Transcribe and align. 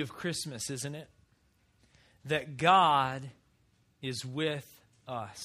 of 0.00 0.12
Christmas, 0.12 0.70
isn't 0.70 0.94
it? 0.94 1.08
That 2.24 2.56
God 2.56 3.30
is 4.00 4.24
with 4.24 4.64
us. 5.08 5.44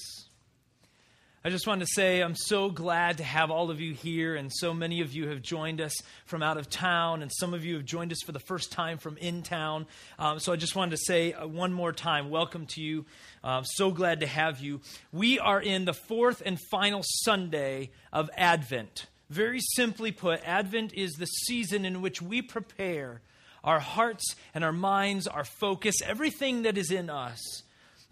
I 1.44 1.50
just 1.50 1.66
wanted 1.66 1.86
to 1.86 1.92
say 1.92 2.20
I'm 2.20 2.36
so 2.36 2.70
glad 2.70 3.18
to 3.18 3.24
have 3.24 3.50
all 3.50 3.72
of 3.72 3.80
you 3.80 3.94
here, 3.94 4.36
and 4.36 4.52
so 4.54 4.72
many 4.72 5.00
of 5.00 5.12
you 5.12 5.28
have 5.28 5.42
joined 5.42 5.80
us 5.80 5.92
from 6.24 6.40
out 6.40 6.56
of 6.56 6.70
town, 6.70 7.20
and 7.20 7.32
some 7.34 7.52
of 7.52 7.64
you 7.64 7.74
have 7.74 7.84
joined 7.84 8.12
us 8.12 8.20
for 8.24 8.30
the 8.30 8.38
first 8.38 8.70
time 8.70 8.98
from 8.98 9.16
in 9.16 9.42
town. 9.42 9.86
Um, 10.20 10.38
so 10.38 10.52
I 10.52 10.56
just 10.56 10.76
wanted 10.76 10.92
to 10.92 11.02
say 11.04 11.32
uh, 11.32 11.48
one 11.48 11.72
more 11.72 11.92
time 11.92 12.30
welcome 12.30 12.66
to 12.74 12.80
you. 12.80 13.06
Uh, 13.42 13.64
so 13.64 13.90
glad 13.90 14.20
to 14.20 14.26
have 14.28 14.60
you. 14.60 14.82
We 15.12 15.40
are 15.40 15.60
in 15.60 15.84
the 15.84 15.94
fourth 15.94 16.42
and 16.46 16.60
final 16.70 17.02
Sunday 17.02 17.90
of 18.12 18.30
Advent. 18.36 19.06
Very 19.28 19.60
simply 19.74 20.12
put, 20.12 20.46
Advent 20.46 20.94
is 20.94 21.14
the 21.14 21.26
season 21.26 21.84
in 21.84 22.02
which 22.02 22.22
we 22.22 22.40
prepare 22.40 23.20
our 23.64 23.80
hearts 23.80 24.36
and 24.54 24.62
our 24.62 24.72
minds, 24.72 25.26
our 25.26 25.44
focus, 25.44 25.96
everything 26.04 26.62
that 26.62 26.78
is 26.78 26.90
in 26.90 27.10
us 27.10 27.40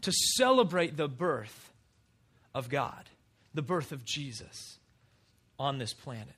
to 0.00 0.10
celebrate 0.10 0.96
the 0.96 1.08
birth 1.08 1.70
of 2.54 2.68
God, 2.68 3.08
the 3.54 3.62
birth 3.62 3.92
of 3.92 4.04
Jesus 4.04 4.78
on 5.58 5.78
this 5.78 5.92
planet. 5.92 6.34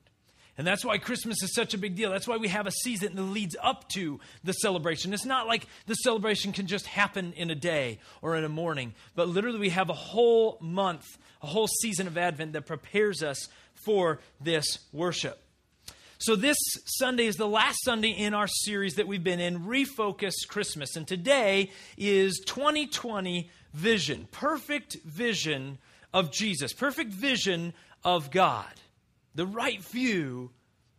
And 0.56 0.66
that's 0.66 0.84
why 0.84 0.98
Christmas 0.98 1.42
is 1.42 1.52
such 1.52 1.74
a 1.74 1.78
big 1.78 1.96
deal. 1.96 2.10
That's 2.10 2.28
why 2.28 2.36
we 2.36 2.48
have 2.48 2.66
a 2.66 2.70
season 2.70 3.16
that 3.16 3.22
leads 3.22 3.56
up 3.60 3.88
to 3.90 4.20
the 4.44 4.52
celebration. 4.52 5.12
It's 5.12 5.24
not 5.24 5.48
like 5.48 5.66
the 5.86 5.94
celebration 5.94 6.52
can 6.52 6.68
just 6.68 6.86
happen 6.86 7.32
in 7.32 7.50
a 7.50 7.56
day 7.56 7.98
or 8.22 8.36
in 8.36 8.44
a 8.44 8.48
morning, 8.48 8.94
but 9.16 9.28
literally 9.28 9.58
we 9.58 9.70
have 9.70 9.90
a 9.90 9.94
whole 9.94 10.58
month, 10.60 11.06
a 11.42 11.46
whole 11.46 11.66
season 11.66 12.06
of 12.06 12.16
Advent 12.16 12.52
that 12.52 12.66
prepares 12.66 13.22
us 13.22 13.48
for 13.84 14.20
this 14.40 14.78
worship. 14.92 15.40
So, 16.24 16.36
this 16.36 16.56
Sunday 16.86 17.26
is 17.26 17.36
the 17.36 17.46
last 17.46 17.84
Sunday 17.84 18.08
in 18.08 18.32
our 18.32 18.46
series 18.46 18.94
that 18.94 19.06
we've 19.06 19.22
been 19.22 19.40
in, 19.40 19.66
Refocus 19.66 20.32
Christmas. 20.48 20.96
And 20.96 21.06
today 21.06 21.70
is 21.98 22.40
2020 22.46 23.50
vision, 23.74 24.26
perfect 24.32 24.96
vision 25.04 25.76
of 26.14 26.32
Jesus, 26.32 26.72
perfect 26.72 27.12
vision 27.12 27.74
of 28.02 28.30
God, 28.30 28.72
the 29.34 29.44
right 29.44 29.82
view 29.82 30.50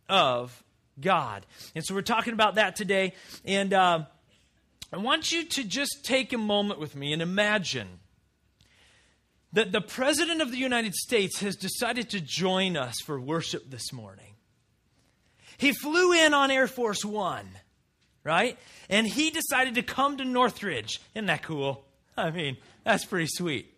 of 0.08 0.62
God. 1.00 1.44
And 1.74 1.84
so, 1.84 1.92
we're 1.92 2.02
talking 2.02 2.32
about 2.32 2.54
that 2.54 2.76
today. 2.76 3.12
And 3.44 3.72
uh, 3.72 4.04
I 4.92 4.96
want 4.98 5.32
you 5.32 5.44
to 5.44 5.64
just 5.64 6.04
take 6.04 6.34
a 6.34 6.38
moment 6.38 6.78
with 6.78 6.94
me 6.94 7.12
and 7.12 7.20
imagine 7.20 7.98
that 9.54 9.72
the 9.72 9.80
President 9.80 10.40
of 10.40 10.52
the 10.52 10.58
United 10.58 10.94
States 10.94 11.40
has 11.40 11.56
decided 11.56 12.10
to 12.10 12.20
join 12.20 12.76
us 12.76 12.94
for 13.04 13.18
worship 13.18 13.68
this 13.68 13.92
morning. 13.92 14.35
He 15.58 15.72
flew 15.72 16.12
in 16.12 16.34
on 16.34 16.50
Air 16.50 16.66
Force 16.66 17.04
One, 17.04 17.48
right? 18.24 18.58
And 18.88 19.06
he 19.06 19.30
decided 19.30 19.74
to 19.76 19.82
come 19.82 20.18
to 20.18 20.24
Northridge. 20.24 21.00
Isn't 21.14 21.26
that 21.26 21.42
cool? 21.42 21.84
I 22.16 22.30
mean, 22.30 22.56
that's 22.84 23.04
pretty 23.04 23.28
sweet. 23.28 23.72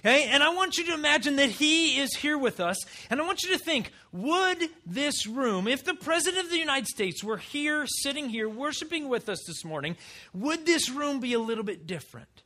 Okay? 0.00 0.24
And 0.24 0.42
I 0.42 0.54
want 0.54 0.78
you 0.78 0.86
to 0.86 0.94
imagine 0.94 1.36
that 1.36 1.50
he 1.50 1.98
is 1.98 2.14
here 2.14 2.38
with 2.38 2.58
us. 2.58 2.76
And 3.10 3.20
I 3.20 3.26
want 3.26 3.42
you 3.42 3.52
to 3.52 3.58
think 3.58 3.92
would 4.12 4.68
this 4.86 5.26
room, 5.26 5.68
if 5.68 5.84
the 5.84 5.94
President 5.94 6.44
of 6.44 6.50
the 6.50 6.58
United 6.58 6.86
States 6.86 7.22
were 7.22 7.36
here, 7.36 7.86
sitting 7.86 8.28
here, 8.28 8.48
worshiping 8.48 9.08
with 9.08 9.28
us 9.28 9.38
this 9.46 9.64
morning, 9.64 9.96
would 10.32 10.66
this 10.66 10.90
room 10.90 11.20
be 11.20 11.34
a 11.34 11.38
little 11.38 11.64
bit 11.64 11.86
different? 11.86 12.42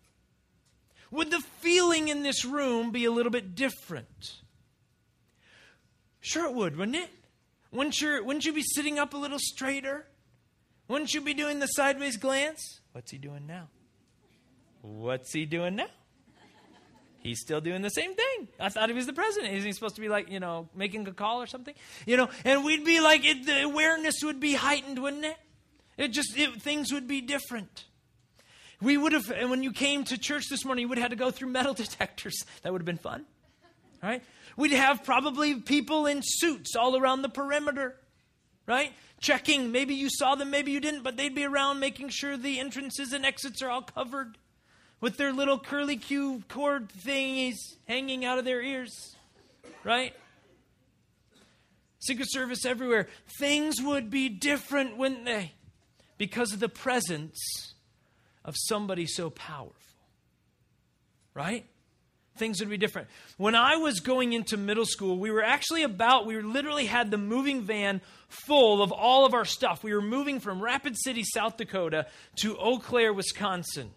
Would 1.11 1.31
the 1.31 1.41
feeling 1.61 2.09
in 2.09 2.23
this 2.23 2.45
room 2.45 2.91
be 2.91 3.05
a 3.05 3.11
little 3.11 3.31
bit 3.31 3.55
different? 3.55 4.35
Sure, 6.20 6.47
it 6.47 6.55
would, 6.55 6.77
wouldn't 6.77 6.97
it? 6.97 7.11
Wouldn't 7.75 8.00
you, 8.00 8.25
wouldn't 8.25 8.44
you 8.44 8.53
be 8.53 8.62
sitting 8.62 9.00
up 9.00 9.14
a 9.14 9.17
little 9.17 9.41
straighter? 9.41 10.06
Wouldn't 10.86 11.12
you 11.12 11.20
be 11.20 11.34
doing 11.34 11.58
the 11.58 11.67
sideways 11.67 12.17
glance? 12.17 12.80
What's 12.92 13.11
he 13.11 13.19
doing 13.19 13.47
now? 13.48 13.69
What's 14.80 15.33
he 15.33 15.44
doing 15.44 15.77
now? 15.77 15.89
He's 17.19 17.41
still 17.41 17.61
doing 17.61 17.83
the 17.83 17.89
same 17.89 18.14
thing. 18.14 18.48
I 18.61 18.69
thought 18.69 18.91
he 18.91 18.95
was 18.95 19.06
the 19.06 19.12
president. 19.12 19.55
Isn't 19.55 19.67
he 19.67 19.72
supposed 19.72 19.97
to 19.97 20.00
be 20.00 20.08
like, 20.08 20.30
you 20.30 20.40
know, 20.40 20.68
making 20.74 21.08
a 21.08 21.13
call 21.13 21.42
or 21.42 21.46
something? 21.46 21.74
You 22.07 22.17
know, 22.18 22.29
and 22.45 22.64
we'd 22.64 22.84
be 22.84 23.01
like, 23.01 23.24
it, 23.24 23.46
the 23.46 23.63
awareness 23.63 24.23
would 24.23 24.39
be 24.39 24.55
heightened, 24.55 25.02
wouldn't 25.02 25.24
it? 25.24 25.36
It 25.96 26.08
just, 26.08 26.36
it, 26.36 26.63
things 26.63 26.92
would 26.92 27.08
be 27.08 27.23
different. 27.23 27.86
We 28.80 28.98
would 28.98 29.13
have, 29.13 29.30
and 29.30 29.48
when 29.48 29.63
you 29.63 29.73
came 29.73 30.05
to 30.05 30.18
church 30.18 30.45
this 30.51 30.64
morning, 30.64 30.83
you 30.83 30.89
would 30.90 30.98
have 30.98 31.05
had 31.11 31.11
to 31.13 31.17
go 31.17 31.30
through 31.30 31.48
metal 31.48 31.74
detectors. 31.74 32.45
That 32.63 32.73
would 32.73 32.83
have 32.83 32.86
been 32.86 32.98
fun. 32.98 33.24
Right? 34.05 34.23
We'd 34.59 34.73
have 34.73 35.03
probably 35.03 35.55
people 35.55 36.05
in 36.05 36.20
suits 36.23 36.77
all 36.77 36.95
around 36.95 37.23
the 37.23 37.31
perimeter, 37.31 37.97
right? 38.67 38.92
Checking. 39.19 39.73
Maybe 39.73 39.95
you 39.95 40.11
saw 40.11 40.35
them, 40.35 40.51
maybe 40.51 40.73
you 40.73 40.81
didn't, 40.81 41.05
but 41.05 41.17
they'd 41.17 41.35
be 41.35 41.45
around 41.45 41.81
making 41.81 42.11
sure 42.11 42.37
the 42.37 42.61
entrances 42.61 43.14
and 43.14 43.25
exits 43.25 43.63
are 43.63 43.70
all 43.70 43.81
covered 43.81 44.37
with 45.01 45.17
their 45.17 45.33
little 45.33 45.59
curly 45.59 45.97
Q 45.97 46.43
cord 46.48 46.91
thingies 46.91 47.57
hanging 47.89 48.27
out 48.27 48.39
of 48.39 48.45
their 48.45 48.61
ears, 48.61 49.17
right? 49.85 50.14
Secret 52.01 52.31
Service 52.31 52.67
everywhere. 52.67 53.09
Things 53.39 53.81
would 53.81 54.11
be 54.11 54.29
different, 54.29 54.98
wouldn't 54.98 55.25
they? 55.25 55.53
Because 56.19 56.53
of 56.53 56.61
the 56.61 56.69
presence 56.69 57.39
of 58.45 58.55
somebody 58.69 59.07
so 59.07 59.31
powerful, 59.31 59.75
right? 61.33 61.64
Things 62.36 62.61
would 62.61 62.70
be 62.70 62.77
different. 62.77 63.08
When 63.36 63.55
I 63.55 63.77
was 63.77 64.00
going 64.00 64.33
into 64.33 64.56
middle 64.56 64.86
school, 64.86 65.18
we 65.18 65.30
were 65.30 65.42
actually 65.42 65.83
about, 65.83 66.27
we 66.27 66.40
literally 66.40 66.86
had 66.86 67.11
the 67.11 67.18
moving 67.18 67.62
van 67.62 68.00
full 68.28 68.83
of 68.83 68.92
all 68.92 69.24
of 69.24 69.34
our 69.34 69.45
stuff. 69.45 69.84
We 69.84 69.95
were 69.95 70.02
moving 70.02 70.40
from 70.40 70.62
Rapid 70.62 70.96
City, 70.98 71.22
South 71.24 71.56
Dakota 71.56 72.06
to 72.36 72.56
Eau 72.58 72.78
Claire, 72.78 73.12
Wisconsin. 73.12 73.90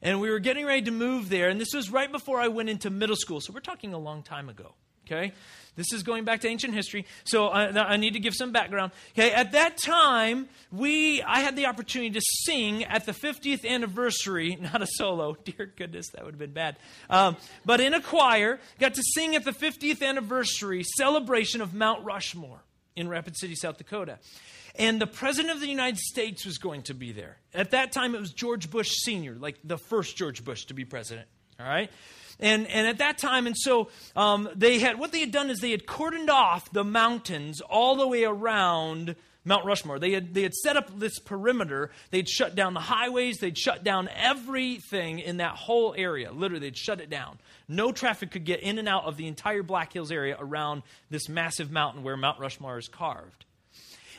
And 0.00 0.20
we 0.20 0.30
were 0.30 0.40
getting 0.40 0.66
ready 0.66 0.82
to 0.82 0.90
move 0.90 1.28
there. 1.28 1.48
And 1.48 1.60
this 1.60 1.72
was 1.74 1.90
right 1.90 2.10
before 2.10 2.40
I 2.40 2.48
went 2.48 2.68
into 2.68 2.90
middle 2.90 3.16
school. 3.16 3.40
So 3.40 3.52
we're 3.52 3.60
talking 3.60 3.94
a 3.94 3.98
long 3.98 4.22
time 4.22 4.48
ago. 4.48 4.74
Okay? 5.06 5.32
This 5.74 5.92
is 5.92 6.02
going 6.02 6.24
back 6.24 6.42
to 6.42 6.48
ancient 6.48 6.74
history, 6.74 7.06
so 7.24 7.48
I, 7.48 7.68
I, 7.68 7.96
need 7.96 8.12
to 8.12 8.20
give 8.20 8.34
some 8.34 8.52
background. 8.52 8.92
Okay, 9.12 9.32
at 9.32 9.52
that 9.52 9.78
time, 9.78 10.48
we 10.70 11.22
I 11.22 11.40
had 11.40 11.56
the 11.56 11.66
opportunity 11.66 12.10
to 12.10 12.20
sing 12.44 12.84
at 12.84 13.06
the 13.06 13.12
50th 13.12 13.64
anniversary, 13.66 14.56
not 14.60 14.82
a 14.82 14.86
solo. 14.86 15.34
Dear 15.44 15.72
goodness, 15.74 16.10
that 16.10 16.24
would 16.24 16.34
have 16.34 16.38
been 16.38 16.52
bad. 16.52 16.76
Um, 17.08 17.36
but 17.64 17.80
in 17.80 17.94
a 17.94 18.02
choir, 18.02 18.60
got 18.78 18.94
to 18.94 19.02
sing 19.14 19.34
at 19.34 19.44
the 19.44 19.52
50th 19.52 20.02
anniversary 20.02 20.84
celebration 20.98 21.62
of 21.62 21.72
Mount 21.72 22.04
Rushmore 22.04 22.62
in 22.94 23.08
Rapid 23.08 23.38
City, 23.38 23.54
South 23.54 23.78
Dakota. 23.78 24.18
And 24.74 25.00
the 25.00 25.06
President 25.06 25.54
of 25.54 25.60
the 25.60 25.68
United 25.68 25.98
States 25.98 26.46
was 26.46 26.58
going 26.58 26.82
to 26.82 26.94
be 26.94 27.12
there. 27.12 27.36
At 27.54 27.70
that 27.72 27.92
time, 27.92 28.14
it 28.14 28.20
was 28.20 28.32
George 28.32 28.70
Bush 28.70 28.90
Sr., 28.90 29.34
like 29.34 29.56
the 29.64 29.76
first 29.76 30.16
George 30.16 30.44
Bush 30.44 30.64
to 30.66 30.74
be 30.74 30.84
president. 30.84 31.28
All 31.60 31.66
right? 31.66 31.90
And, 32.42 32.66
and 32.66 32.88
at 32.88 32.98
that 32.98 33.18
time, 33.18 33.46
and 33.46 33.56
so 33.56 33.88
um, 34.16 34.48
they 34.56 34.80
had, 34.80 34.98
what 34.98 35.12
they 35.12 35.20
had 35.20 35.30
done 35.30 35.48
is 35.48 35.60
they 35.60 35.70
had 35.70 35.86
cordoned 35.86 36.28
off 36.28 36.70
the 36.72 36.82
mountains 36.82 37.60
all 37.60 37.94
the 37.94 38.06
way 38.06 38.24
around 38.24 39.14
Mount 39.44 39.64
Rushmore. 39.64 40.00
They 40.00 40.10
had, 40.10 40.34
they 40.34 40.42
had 40.42 40.52
set 40.52 40.76
up 40.76 40.98
this 40.98 41.20
perimeter. 41.20 41.90
They'd 42.10 42.28
shut 42.28 42.56
down 42.56 42.74
the 42.74 42.80
highways. 42.80 43.38
They'd 43.38 43.56
shut 43.56 43.84
down 43.84 44.08
everything 44.14 45.20
in 45.20 45.36
that 45.36 45.54
whole 45.54 45.94
area. 45.96 46.32
Literally, 46.32 46.66
they'd 46.66 46.76
shut 46.76 47.00
it 47.00 47.08
down. 47.08 47.38
No 47.68 47.92
traffic 47.92 48.32
could 48.32 48.44
get 48.44 48.60
in 48.60 48.78
and 48.78 48.88
out 48.88 49.04
of 49.04 49.16
the 49.16 49.28
entire 49.28 49.62
Black 49.62 49.92
Hills 49.92 50.10
area 50.10 50.36
around 50.38 50.82
this 51.10 51.28
massive 51.28 51.70
mountain 51.70 52.02
where 52.02 52.16
Mount 52.16 52.40
Rushmore 52.40 52.76
is 52.76 52.88
carved. 52.88 53.44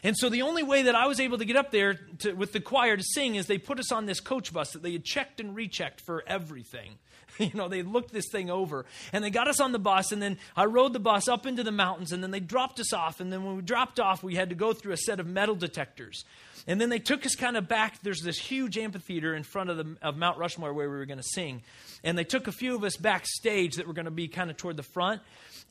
And 0.01 0.17
so 0.17 0.29
the 0.29 0.41
only 0.41 0.63
way 0.63 0.83
that 0.83 0.95
I 0.95 1.07
was 1.07 1.19
able 1.19 1.37
to 1.37 1.45
get 1.45 1.55
up 1.55 1.71
there 1.71 1.99
to, 2.19 2.33
with 2.33 2.51
the 2.51 2.59
choir 2.59 2.97
to 2.97 3.03
sing 3.03 3.35
is 3.35 3.47
they 3.47 3.57
put 3.57 3.79
us 3.79 3.91
on 3.91 4.05
this 4.05 4.19
coach 4.19 4.51
bus 4.51 4.71
that 4.71 4.81
they 4.81 4.91
had 4.91 5.05
checked 5.05 5.39
and 5.39 5.55
rechecked 5.55 6.01
for 6.01 6.23
everything. 6.27 6.95
you 7.39 7.51
know, 7.53 7.67
they 7.67 7.83
looked 7.83 8.11
this 8.11 8.29
thing 8.31 8.49
over 8.49 8.85
and 9.11 9.23
they 9.23 9.29
got 9.29 9.47
us 9.47 9.59
on 9.59 9.71
the 9.71 9.79
bus. 9.79 10.11
And 10.11 10.21
then 10.21 10.37
I 10.55 10.65
rode 10.65 10.93
the 10.93 10.99
bus 10.99 11.27
up 11.27 11.45
into 11.45 11.63
the 11.63 11.71
mountains 11.71 12.11
and 12.11 12.23
then 12.23 12.31
they 12.31 12.39
dropped 12.39 12.79
us 12.79 12.93
off. 12.93 13.19
And 13.19 13.31
then 13.31 13.43
when 13.43 13.55
we 13.55 13.61
dropped 13.61 13.99
off, 13.99 14.23
we 14.23 14.35
had 14.35 14.49
to 14.49 14.55
go 14.55 14.73
through 14.73 14.93
a 14.93 14.97
set 14.97 15.19
of 15.19 15.27
metal 15.27 15.55
detectors. 15.55 16.25
And 16.65 16.79
then 16.79 16.89
they 16.89 16.99
took 16.99 17.25
us 17.25 17.35
kind 17.35 17.57
of 17.57 17.67
back. 17.67 18.01
There's 18.01 18.21
this 18.21 18.37
huge 18.37 18.77
amphitheater 18.77 19.35
in 19.35 19.43
front 19.43 19.69
of, 19.69 19.77
the, 19.77 19.97
of 20.01 20.15
Mount 20.15 20.37
Rushmore 20.37 20.73
where 20.73 20.89
we 20.89 20.97
were 20.97 21.05
going 21.05 21.17
to 21.17 21.23
sing. 21.23 21.61
And 22.03 22.17
they 22.17 22.23
took 22.23 22.47
a 22.47 22.51
few 22.51 22.75
of 22.75 22.83
us 22.83 22.95
backstage 22.95 23.75
that 23.75 23.87
were 23.87 23.93
going 23.93 24.05
to 24.05 24.11
be 24.11 24.27
kind 24.27 24.49
of 24.49 24.57
toward 24.57 24.77
the 24.77 24.83
front. 24.83 25.21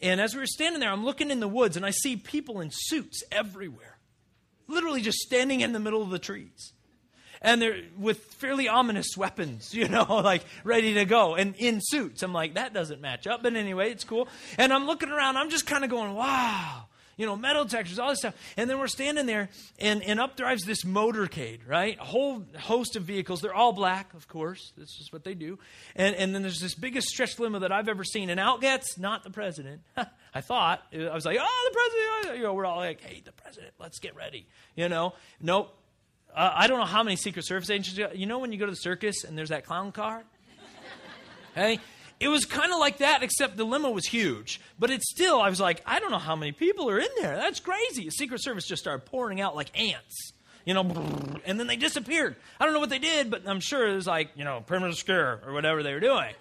And 0.03 0.21
as 0.21 0.35
we 0.35 0.41
were 0.41 0.47
standing 0.47 0.81
there, 0.81 0.91
I'm 0.91 1.05
looking 1.05 1.31
in 1.31 1.41
the 1.41 1.49
woods 1.49 1.77
and 1.77 1.87
I 1.87 1.91
see 1.91 2.17
people 2.17 2.61
in 2.61 2.71
suits 2.73 3.23
everywhere, 3.31 3.99
literally 4.67 5.01
just 5.01 5.19
standing 5.19 5.61
in 5.61 5.73
the 5.73 5.81
middle 5.81 6.03
of 6.03 6.11
the 6.11 6.19
trees 6.19 6.73
and 7.43 7.61
they're 7.61 7.83
with 7.99 8.19
fairly 8.19 8.69
ominous 8.69 9.17
weapons, 9.17 9.75
you 9.75 9.89
know, 9.89 10.05
like 10.25 10.45
ready 10.65 10.95
to 10.95 11.05
go 11.05 11.35
and 11.35 11.55
in 11.57 11.81
suits. 11.83 12.23
I'm 12.23 12.33
like, 12.33 12.55
that 12.55 12.73
doesn't 12.73 13.01
match 13.01 13.27
up. 13.27 13.43
But 13.43 13.55
anyway, 13.55 13.91
it's 13.91 14.05
cool. 14.05 14.29
And 14.57 14.73
I'm 14.73 14.87
looking 14.87 15.11
around, 15.11 15.37
I'm 15.37 15.51
just 15.51 15.67
kind 15.67 15.85
of 15.85 15.91
going, 15.91 16.15
wow, 16.15 16.85
you 17.17 17.27
know, 17.27 17.37
metal 17.37 17.65
detectors, 17.65 17.99
all 17.99 18.09
this 18.09 18.21
stuff. 18.21 18.35
And 18.57 18.71
then 18.71 18.79
we're 18.79 18.87
standing 18.87 19.27
there, 19.27 19.51
and, 19.79 20.03
and 20.03 20.19
up 20.19 20.37
drives 20.37 20.65
this 20.65 20.85
motorcade, 20.85 21.61
right? 21.69 21.99
A 22.01 22.05
whole 22.05 22.45
host 22.59 22.97
of 22.97 23.03
vehicles. 23.03 23.41
They're 23.43 23.55
all 23.55 23.73
black, 23.73 24.15
of 24.15 24.29
course. 24.29 24.73
This 24.77 24.89
is 25.01 25.13
what 25.13 25.25
they 25.25 25.35
do. 25.35 25.59
And, 25.95 26.17
and 26.17 26.35
then 26.35 26.43
there's 26.43 26.61
this 26.61 26.75
biggest 26.75 27.09
stretch 27.09 27.39
limo 27.39 27.59
that 27.59 27.73
I've 27.73 27.89
ever 27.89 28.05
seen. 28.05 28.31
And 28.31 28.41
out 28.41 28.61
gets 28.61 28.99
not 28.99 29.25
the 29.25 29.31
president. 29.31 29.83
I 30.35 30.41
thought, 30.41 30.83
I 30.93 31.13
was 31.13 31.27
like, 31.27 31.39
oh, 31.41 31.71
the 31.71 32.21
president. 32.21 32.39
You 32.39 32.45
know, 32.45 32.55
we're 32.55 32.65
all 32.65 32.79
like, 32.79 33.03
hey, 33.03 33.21
the 33.23 33.33
president, 33.33 33.75
let's 33.79 33.99
get 33.99 34.17
ready. 34.17 34.47
You 34.75 34.89
know, 34.89 35.13
nope 35.41 35.77
uh, 36.35 36.53
I 36.55 36.67
don't 36.67 36.79
know 36.79 36.87
how 36.87 37.03
many 37.03 37.17
Secret 37.17 37.45
Service 37.45 37.71
agents. 37.71 37.99
You 38.15 38.27
know 38.27 38.39
when 38.39 38.53
you 38.53 38.59
go 38.59 38.67
to 38.67 38.73
the 38.73 38.77
circus 38.77 39.25
and 39.25 39.37
there's 39.37 39.51
that 39.51 39.67
clown 39.67 39.93
car? 39.93 40.25
hey, 41.55 41.79
it 42.21 42.29
was 42.29 42.45
kind 42.45 42.73
of 42.73 42.79
like 42.79 42.99
that, 42.99 43.23
except 43.23 43.57
the 43.57 43.65
limo 43.65 43.91
was 43.91 44.07
huge. 44.07 44.61
But 44.79 44.91
it's 44.91 45.11
still, 45.11 45.41
I 45.41 45.51
was 45.51 45.61
like, 45.61 45.83
I 45.85 45.99
don't 45.99 46.11
know 46.11 46.19
how 46.19 46.37
many 46.37 46.53
people 46.53 46.89
are 46.89 46.99
in 46.99 47.09
there. 47.21 47.37
That's 47.37 47.61
crazy. 47.61 48.05
The 48.05 48.11
Secret 48.11 48.43
Service 48.43 48.67
just 48.67 48.81
started 48.81 49.05
pouring 49.07 49.41
out 49.41 49.57
like 49.57 49.77
ants, 49.79 50.33
you 50.65 50.73
know, 50.73 50.83
and 51.45 51.59
then 51.59 51.67
they 51.67 51.77
disappeared. 51.77 52.37
I 52.61 52.65
don't 52.65 52.75
know 52.75 52.81
what 52.81 52.91
they 52.91 53.01
did, 53.01 53.31
but 53.31 53.47
I'm 53.47 53.61
sure 53.61 53.89
it 53.89 53.95
was 53.95 54.07
like, 54.07 54.31
you 54.37 54.45
know, 54.45 54.63
perimeter 54.65 54.95
scare 54.95 55.41
or 55.45 55.53
whatever 55.53 55.83
they 55.83 55.93
were 55.93 56.01
doing. 56.01 56.33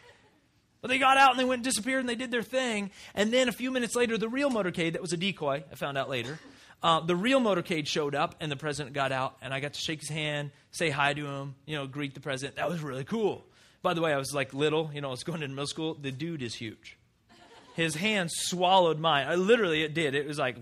But 0.81 0.89
they 0.89 0.97
got 0.97 1.17
out 1.17 1.31
and 1.31 1.39
they 1.39 1.45
went 1.45 1.59
and 1.59 1.63
disappeared 1.63 1.99
and 1.99 2.09
they 2.09 2.15
did 2.15 2.31
their 2.31 2.43
thing. 2.43 2.91
And 3.13 3.31
then 3.31 3.49
a 3.49 3.51
few 3.51 3.71
minutes 3.71 3.95
later, 3.95 4.17
the 4.17 4.29
real 4.29 4.49
motorcade, 4.49 4.93
that 4.93 5.01
was 5.01 5.13
a 5.13 5.17
decoy, 5.17 5.63
I 5.71 5.75
found 5.75 5.97
out 5.97 6.09
later, 6.09 6.39
uh, 6.83 6.99
the 6.99 7.15
real 7.15 7.39
motorcade 7.39 7.87
showed 7.87 8.15
up 8.15 8.35
and 8.39 8.51
the 8.51 8.55
president 8.55 8.93
got 8.93 9.11
out 9.11 9.37
and 9.41 9.53
I 9.53 9.59
got 9.59 9.73
to 9.73 9.79
shake 9.79 9.99
his 9.99 10.09
hand, 10.09 10.51
say 10.71 10.89
hi 10.89 11.13
to 11.13 11.25
him, 11.25 11.55
you 11.65 11.75
know, 11.75 11.85
greet 11.85 12.13
the 12.13 12.19
president. 12.19 12.55
That 12.55 12.69
was 12.69 12.81
really 12.81 13.03
cool. 13.03 13.45
By 13.83 13.93
the 13.93 14.01
way, 14.01 14.13
I 14.13 14.17
was 14.17 14.33
like 14.33 14.53
little, 14.53 14.89
you 14.93 15.01
know, 15.01 15.09
I 15.09 15.11
was 15.11 15.23
going 15.23 15.41
into 15.41 15.53
middle 15.53 15.67
school. 15.67 15.93
The 15.93 16.11
dude 16.11 16.41
is 16.41 16.55
huge. 16.55 16.97
His 17.75 17.95
hand 17.95 18.31
swallowed 18.31 18.99
mine. 18.99 19.27
I, 19.27 19.35
literally, 19.35 19.83
it 19.83 19.93
did. 19.93 20.13
It 20.13 20.27
was 20.27 20.37
like, 20.37 20.57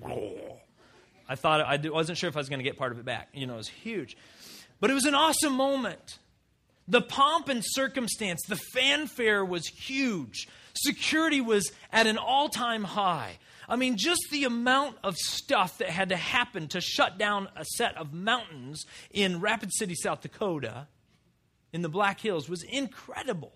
I 1.27 1.35
thought, 1.35 1.61
I 1.61 1.79
wasn't 1.89 2.17
sure 2.17 2.29
if 2.29 2.35
I 2.35 2.39
was 2.39 2.49
going 2.49 2.59
to 2.59 2.63
get 2.63 2.77
part 2.77 2.91
of 2.91 2.99
it 2.99 3.05
back. 3.05 3.29
You 3.33 3.47
know, 3.47 3.55
it 3.55 3.57
was 3.57 3.67
huge. 3.67 4.15
But 4.79 4.89
it 4.89 4.93
was 4.93 5.05
an 5.05 5.15
awesome 5.15 5.53
moment. 5.53 6.19
The 6.87 7.01
pomp 7.01 7.49
and 7.49 7.61
circumstance, 7.63 8.41
the 8.47 8.59
fanfare 8.73 9.43
was 9.43 9.67
huge. 9.67 10.47
Security 10.81 11.41
was 11.41 11.71
at 11.91 12.07
an 12.07 12.17
all 12.17 12.49
time 12.49 12.83
high. 12.83 13.37
I 13.67 13.75
mean, 13.75 13.97
just 13.97 14.21
the 14.31 14.45
amount 14.45 14.97
of 15.03 15.15
stuff 15.15 15.77
that 15.77 15.89
had 15.89 16.09
to 16.09 16.15
happen 16.15 16.67
to 16.69 16.81
shut 16.81 17.19
down 17.19 17.49
a 17.55 17.63
set 17.63 17.95
of 17.97 18.13
mountains 18.13 18.85
in 19.11 19.39
Rapid 19.41 19.71
City, 19.73 19.93
South 19.93 20.21
Dakota, 20.21 20.87
in 21.71 21.83
the 21.83 21.89
Black 21.89 22.19
Hills, 22.19 22.49
was 22.49 22.63
incredible. 22.63 23.53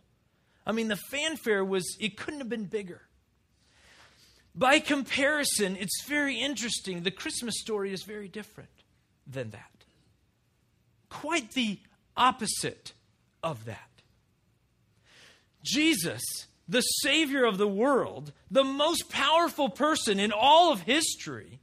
I 0.68 0.72
mean, 0.72 0.88
the 0.88 1.00
fanfare 1.10 1.66
was, 1.66 1.98
it 2.00 2.16
couldn't 2.16 2.42
have 2.42 2.50
been 2.50 2.66
bigger. 2.66 3.02
By 4.56 4.80
comparison, 4.80 5.75
it's 5.78 6.06
very 6.06 6.36
interesting. 6.36 7.02
The 7.02 7.12
Christmas 7.12 7.56
story 7.60 7.92
is 7.92 8.04
very 8.04 8.28
different 8.28 8.70
than 9.25 9.50
that. 9.50 9.86
Quite 11.10 11.54
the 11.54 11.80
opposite 12.16 12.94
of 13.42 13.66
that. 13.66 13.90
Jesus, 15.64 16.22
the 16.74 16.81
Savior 16.81 17.46
of 17.46 17.60
the 17.60 17.68
world, 17.68 18.31
the 18.50 18.64
most 18.64 19.08
powerful 19.08 19.70
person 19.70 20.20
in 20.20 20.31
all 20.31 20.74
of 20.74 20.81
history, 20.81 21.60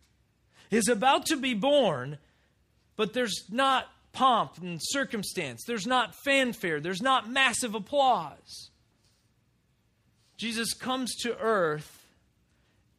is 0.71 0.89
about 0.89 1.27
to 1.27 1.37
be 1.37 1.53
born, 1.53 2.17
but 2.95 3.13
there's 3.13 3.45
not 3.51 3.89
pomp 4.13 4.59
and 4.63 4.79
circumstance, 4.81 5.65
there's 5.67 5.87
not 5.87 6.15
fanfare, 6.25 6.81
there's 6.81 7.03
not 7.03 7.29
massive 7.29 7.75
applause. 7.75 8.71
Jesus 10.37 10.75
comes 10.75 11.17
to 11.17 11.37
earth 11.39 12.07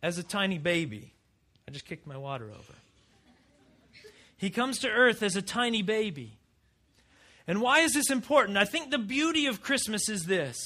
as 0.04 0.18
a 0.18 0.24
tiny 0.24 0.58
baby. 0.58 1.14
I 1.66 1.72
just 1.72 1.86
kicked 1.86 2.06
my 2.06 2.18
water 2.18 2.50
over. 2.50 2.74
He 4.36 4.50
comes 4.50 4.80
to 4.80 4.90
earth 4.90 5.24
as 5.24 5.38
a 5.38 5.42
tiny 5.42 5.82
baby. 5.82 6.34
And 7.48 7.62
why 7.62 7.80
is 7.80 7.94
this 7.94 8.10
important? 8.10 8.58
I 8.58 8.66
think 8.66 8.92
the 8.92 8.98
beauty 8.98 9.46
of 9.46 9.64
Christmas 9.64 10.10
is 10.10 10.26
this 10.26 10.60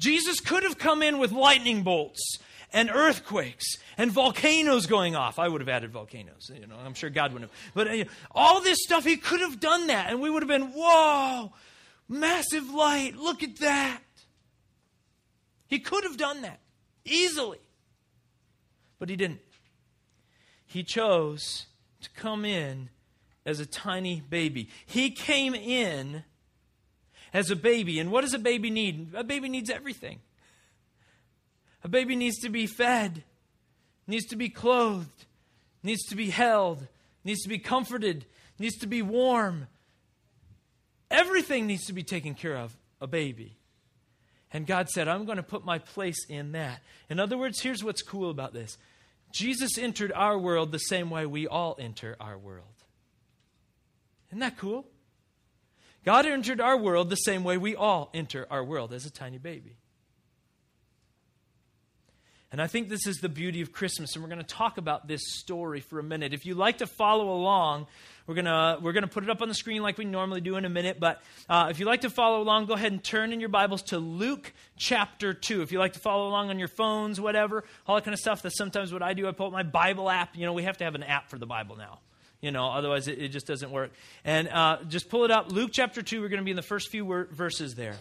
Jesus 0.00 0.40
could 0.40 0.62
have 0.62 0.78
come 0.78 1.02
in 1.02 1.18
with 1.18 1.30
lightning 1.30 1.82
bolts 1.82 2.38
and 2.72 2.90
earthquakes 2.90 3.76
and 3.98 4.10
volcanoes 4.10 4.86
going 4.86 5.14
off. 5.14 5.38
I 5.38 5.46
would 5.46 5.60
have 5.60 5.68
added 5.68 5.92
volcanoes. 5.92 6.50
You 6.54 6.66
know, 6.66 6.76
I'm 6.84 6.94
sure 6.94 7.10
God 7.10 7.32
wouldn't 7.32 7.50
have. 7.50 7.74
But 7.74 7.88
uh, 7.88 8.04
all 8.32 8.60
this 8.60 8.78
stuff, 8.82 9.04
he 9.04 9.16
could 9.16 9.40
have 9.40 9.60
done 9.60 9.88
that, 9.88 10.10
and 10.10 10.20
we 10.20 10.30
would 10.30 10.42
have 10.42 10.48
been, 10.48 10.72
whoa, 10.74 11.52
massive 12.08 12.70
light. 12.70 13.16
Look 13.16 13.42
at 13.42 13.58
that. 13.58 14.00
He 15.66 15.78
could 15.78 16.04
have 16.04 16.16
done 16.16 16.42
that 16.42 16.60
easily, 17.04 17.58
but 18.98 19.08
he 19.08 19.16
didn't. 19.16 19.40
He 20.66 20.82
chose 20.82 21.66
to 22.00 22.10
come 22.10 22.44
in 22.44 22.88
as 23.44 23.60
a 23.60 23.66
tiny 23.66 24.20
baby. 24.20 24.68
He 24.86 25.10
came 25.10 25.54
in 25.54 26.24
as 27.32 27.50
a 27.50 27.56
baby. 27.56 27.98
And 27.98 28.10
what 28.10 28.22
does 28.22 28.34
a 28.34 28.38
baby 28.38 28.70
need? 28.70 29.14
A 29.14 29.24
baby 29.24 29.48
needs 29.48 29.70
everything. 29.70 30.20
A 31.82 31.88
baby 31.88 32.16
needs 32.16 32.38
to 32.40 32.50
be 32.50 32.66
fed, 32.66 33.24
needs 34.06 34.26
to 34.26 34.36
be 34.36 34.48
clothed, 34.48 35.24
needs 35.82 36.04
to 36.06 36.16
be 36.16 36.30
held, 36.30 36.86
needs 37.24 37.42
to 37.42 37.48
be 37.48 37.58
comforted, 37.58 38.26
needs 38.58 38.76
to 38.78 38.86
be 38.86 39.02
warm. 39.02 39.66
Everything 41.10 41.66
needs 41.66 41.86
to 41.86 41.92
be 41.92 42.02
taken 42.02 42.34
care 42.34 42.56
of, 42.56 42.76
a 43.00 43.06
baby. 43.06 43.56
And 44.52 44.66
God 44.66 44.88
said, 44.88 45.08
I'm 45.08 45.24
going 45.24 45.36
to 45.36 45.42
put 45.42 45.64
my 45.64 45.78
place 45.78 46.26
in 46.28 46.52
that. 46.52 46.82
In 47.08 47.20
other 47.20 47.38
words, 47.38 47.60
here's 47.60 47.82
what's 47.82 48.02
cool 48.02 48.30
about 48.30 48.52
this 48.52 48.76
Jesus 49.32 49.78
entered 49.78 50.12
our 50.12 50.38
world 50.38 50.72
the 50.72 50.78
same 50.78 51.08
way 51.08 51.24
we 51.24 51.46
all 51.46 51.76
enter 51.78 52.16
our 52.20 52.36
world. 52.36 52.66
Isn't 54.30 54.40
that 54.40 54.58
cool? 54.58 54.86
God 56.04 56.26
entered 56.26 56.60
our 56.60 56.76
world 56.76 57.10
the 57.10 57.16
same 57.16 57.44
way 57.44 57.58
we 57.58 57.76
all 57.76 58.10
enter 58.14 58.46
our 58.50 58.64
world 58.64 58.92
as 58.92 59.04
a 59.04 59.10
tiny 59.10 59.38
baby. 59.38 59.76
And 62.52 62.60
I 62.60 62.66
think 62.66 62.88
this 62.88 63.06
is 63.06 63.18
the 63.18 63.28
beauty 63.28 63.60
of 63.60 63.70
Christmas, 63.70 64.14
and 64.14 64.24
we're 64.24 64.28
going 64.28 64.44
to 64.44 64.54
talk 64.54 64.76
about 64.76 65.06
this 65.06 65.20
story 65.24 65.80
for 65.80 66.00
a 66.00 66.02
minute. 66.02 66.34
If 66.34 66.44
you'd 66.44 66.56
like 66.56 66.78
to 66.78 66.86
follow 66.86 67.30
along, 67.30 67.86
we're 68.26 68.34
going 68.34 68.46
to, 68.46 68.78
we're 68.82 68.92
going 68.92 69.04
to 69.04 69.08
put 69.08 69.22
it 69.22 69.30
up 69.30 69.40
on 69.40 69.46
the 69.46 69.54
screen 69.54 69.82
like 69.82 69.98
we 69.98 70.04
normally 70.04 70.40
do 70.40 70.56
in 70.56 70.64
a 70.64 70.68
minute. 70.68 70.98
But 70.98 71.22
uh, 71.48 71.68
if 71.70 71.78
you'd 71.78 71.86
like 71.86 72.00
to 72.00 72.10
follow 72.10 72.42
along, 72.42 72.66
go 72.66 72.74
ahead 72.74 72.90
and 72.90 73.04
turn 73.04 73.32
in 73.32 73.38
your 73.38 73.50
Bibles 73.50 73.82
to 73.84 73.98
Luke 73.98 74.52
chapter 74.76 75.32
2. 75.32 75.62
If 75.62 75.70
you'd 75.70 75.78
like 75.78 75.92
to 75.92 76.00
follow 76.00 76.26
along 76.26 76.50
on 76.50 76.58
your 76.58 76.66
phones, 76.66 77.20
whatever, 77.20 77.62
all 77.86 77.94
that 77.94 78.04
kind 78.04 78.14
of 78.14 78.18
stuff, 78.18 78.42
that's 78.42 78.58
sometimes 78.58 78.92
what 78.92 79.02
I 79.02 79.14
do. 79.14 79.28
I 79.28 79.32
pull 79.32 79.46
up 79.46 79.52
my 79.52 79.62
Bible 79.62 80.10
app. 80.10 80.34
You 80.34 80.44
know, 80.44 80.52
we 80.52 80.64
have 80.64 80.78
to 80.78 80.84
have 80.84 80.96
an 80.96 81.04
app 81.04 81.30
for 81.30 81.38
the 81.38 81.46
Bible 81.46 81.76
now 81.76 82.00
you 82.40 82.50
know 82.50 82.66
otherwise 82.66 83.08
it, 83.08 83.18
it 83.18 83.28
just 83.28 83.46
doesn't 83.46 83.70
work. 83.70 83.92
And 84.24 84.48
uh, 84.48 84.78
just 84.88 85.08
pull 85.08 85.24
it 85.24 85.30
up. 85.30 85.50
Luke 85.52 85.70
chapter 85.72 86.02
2 86.02 86.20
we're 86.20 86.28
going 86.28 86.40
to 86.40 86.44
be 86.44 86.50
in 86.50 86.56
the 86.56 86.62
first 86.62 86.90
few 86.90 87.04
wor- 87.04 87.28
verses 87.30 87.74
there. 87.74 87.96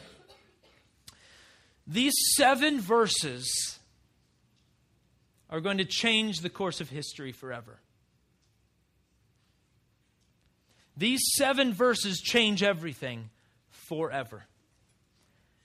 These 1.88 2.14
seven 2.36 2.80
verses 2.80 3.80
are 5.50 5.60
going 5.60 5.80
to 5.80 5.86
change 5.86 6.42
the 6.42 6.50
course 6.50 6.82
of 6.82 6.90
history 6.90 7.32
forever. 7.32 7.80
These 10.96 11.22
seven 11.36 11.74
verses 11.74 12.20
change 12.20 12.62
everything 12.62 13.30
forever. 13.70 14.46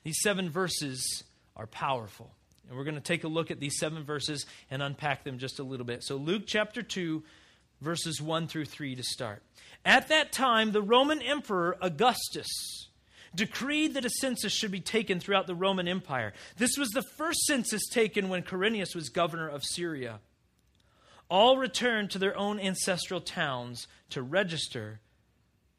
These 0.05 0.21
seven 0.23 0.49
verses 0.49 1.25
are 1.57 1.67
powerful. 1.67 2.31
And 2.69 2.79
we're 2.79 2.85
going 2.85 2.95
to 2.95 3.01
take 3.01 3.25
a 3.25 3.29
look 3.29 3.51
at 3.51 3.61
these 3.61 3.79
seven 3.79 4.05
verses 4.05 4.47
and 4.71 4.83
unpack 4.83 5.25
them 5.25 5.39
just 5.39 5.59
a 5.59 5.65
little 5.65 5.85
bit. 5.85 6.03
So 6.03 6.17
luke 6.17 6.45
chapter 6.47 6.83
2 6.83 7.23
verses 7.81 8.21
1 8.21 8.49
through 8.49 8.67
3 8.67 8.95
to 8.97 9.03
start. 9.03 9.43
At 9.85 10.09
that 10.09 10.33
time, 10.33 10.73
the 10.73 10.83
Roman 10.83 11.21
Emperor 11.21 11.77
Augustus 11.81 12.49
decreed 13.35 13.95
that 13.95 14.05
a 14.05 14.11
census 14.11 14.53
should 14.53 14.71
be 14.71 14.81
taken 14.81 15.21
throughout 15.21 15.47
the 15.47 15.55
Roman 15.55 15.89
Empire. 15.89 16.33
This 16.57 16.77
was 16.79 16.91
the 16.91 17.03
first 17.03 17.41
census 17.47 17.89
taken 17.89 18.29
when 18.29 18.43
Quirinius 18.43 18.95
was 18.95 19.09
governor 19.09 19.49
of 19.49 19.65
Syria. 19.65 20.21
All 21.29 21.59
returned 21.59 22.11
to 22.11 22.19
their 22.19 22.37
own 22.37 22.61
ancestral 22.61 23.21
towns 23.21 23.89
to 24.11 24.23
register 24.23 25.01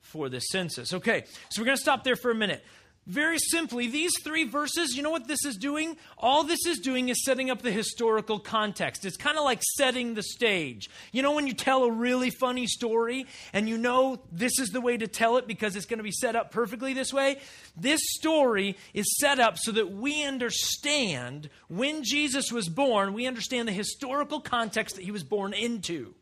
for 0.02 0.30
the 0.30 0.40
census. 0.40 0.94
Okay, 0.94 1.24
so 1.50 1.62
we're 1.62 1.66
going 1.66 1.78
to 1.78 1.82
stop 1.82 2.04
there 2.04 2.16
for 2.16 2.32
a 2.32 2.36
minute. 2.36 2.64
Very 3.08 3.38
simply, 3.38 3.88
these 3.88 4.14
three 4.24 4.46
verses, 4.46 4.96
you 4.96 5.04
know 5.04 5.12
what 5.12 5.28
this 5.28 5.46
is 5.46 5.58
doing? 5.58 5.96
All 6.18 6.44
this 6.44 6.66
is 6.66 6.80
doing 6.80 7.10
is 7.10 7.24
setting 7.24 7.52
up 7.52 7.62
the 7.62 7.72
historical 7.72 8.40
context. 8.40 9.06
It's 9.06 9.16
kind 9.16 9.38
of 9.38 9.44
like 9.44 9.62
setting 9.62 10.16
the 10.16 10.24
stage. 10.24 10.90
You 11.12 11.22
know, 11.22 11.34
when 11.34 11.46
you 11.46 11.54
tell 11.54 11.84
a 11.84 11.92
really 11.92 12.32
funny 12.32 12.66
story 12.66 13.28
and 13.54 13.70
you 13.70 13.78
know 13.78 14.22
this 14.32 14.58
is 14.58 14.70
the 14.70 14.82
way 14.82 14.98
to 14.98 15.06
tell 15.06 15.38
it 15.38 15.46
because 15.46 15.76
it's 15.76 15.86
going 15.86 16.00
to 16.00 16.04
be 16.04 16.12
set 16.12 16.36
up 16.36 16.50
perfectly 16.50 16.94
this 16.94 17.14
way? 17.14 17.38
This 17.78 18.02
story 18.04 18.76
is 18.96 19.18
set 19.20 19.40
up 19.40 19.60
so 19.60 19.72
that 19.74 19.92
we 19.92 20.24
understand 20.24 21.52
when 21.68 22.04
Jesus 22.04 22.52
was 22.52 22.70
born, 22.70 23.14
we 23.14 23.28
understand 23.28 23.68
the 23.68 23.72
historical 23.72 24.40
context 24.40 24.96
that 24.96 25.06
he 25.06 25.12
was 25.12 25.24
born 25.24 25.54
into. 25.54 26.16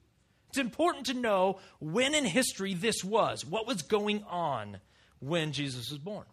It's 0.49 0.57
important 0.57 1.05
to 1.05 1.13
know 1.13 1.59
when 1.79 2.13
in 2.13 2.25
history 2.25 2.73
this 2.73 3.05
was, 3.05 3.45
what 3.45 3.67
was 3.67 3.83
going 3.83 4.23
on 4.29 4.79
when 5.21 5.53
Jesus 5.53 5.89
was 5.89 5.99
born. 5.99 6.25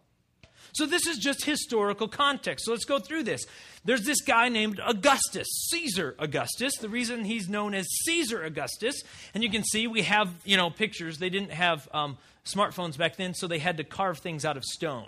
So 0.73 0.87
this 0.87 1.07
is 1.07 1.19
just 1.19 1.45
historical 1.45 2.09
context. 2.09 2.65
So 2.65 2.73
let's 2.73 2.85
go 2.85 2.99
through 2.99 3.25
this. 3.25 3.45
There's 3.85 4.03
this 4.03 4.21
guy 4.21 4.49
named 4.49 4.81
Augustus, 4.85 5.47
Caesar 5.71 6.15
Augustus. 6.19 6.77
The 6.77 6.89
reason 6.89 7.25
he's 7.25 7.49
known 7.49 7.75
as 7.75 7.87
Caesar 8.05 8.43
Augustus, 8.43 9.03
and 9.35 9.43
you 9.43 9.51
can 9.51 9.65
see 9.65 9.87
we 9.87 10.03
have 10.03 10.33
you 10.45 10.57
know 10.57 10.71
pictures. 10.71 11.19
They 11.19 11.31
didn't 11.31 11.53
have 11.53 11.89
um, 11.93 12.19
smartphones 12.45 12.99
back 12.99 13.17
then, 13.17 13.35
so 13.35 13.47
they 13.47 13.59
had 13.59 13.79
to 13.79 13.85
carve 13.85 14.19
things 14.19 14.45
out 14.45 14.57
of 14.57 14.65
stone. 14.65 15.07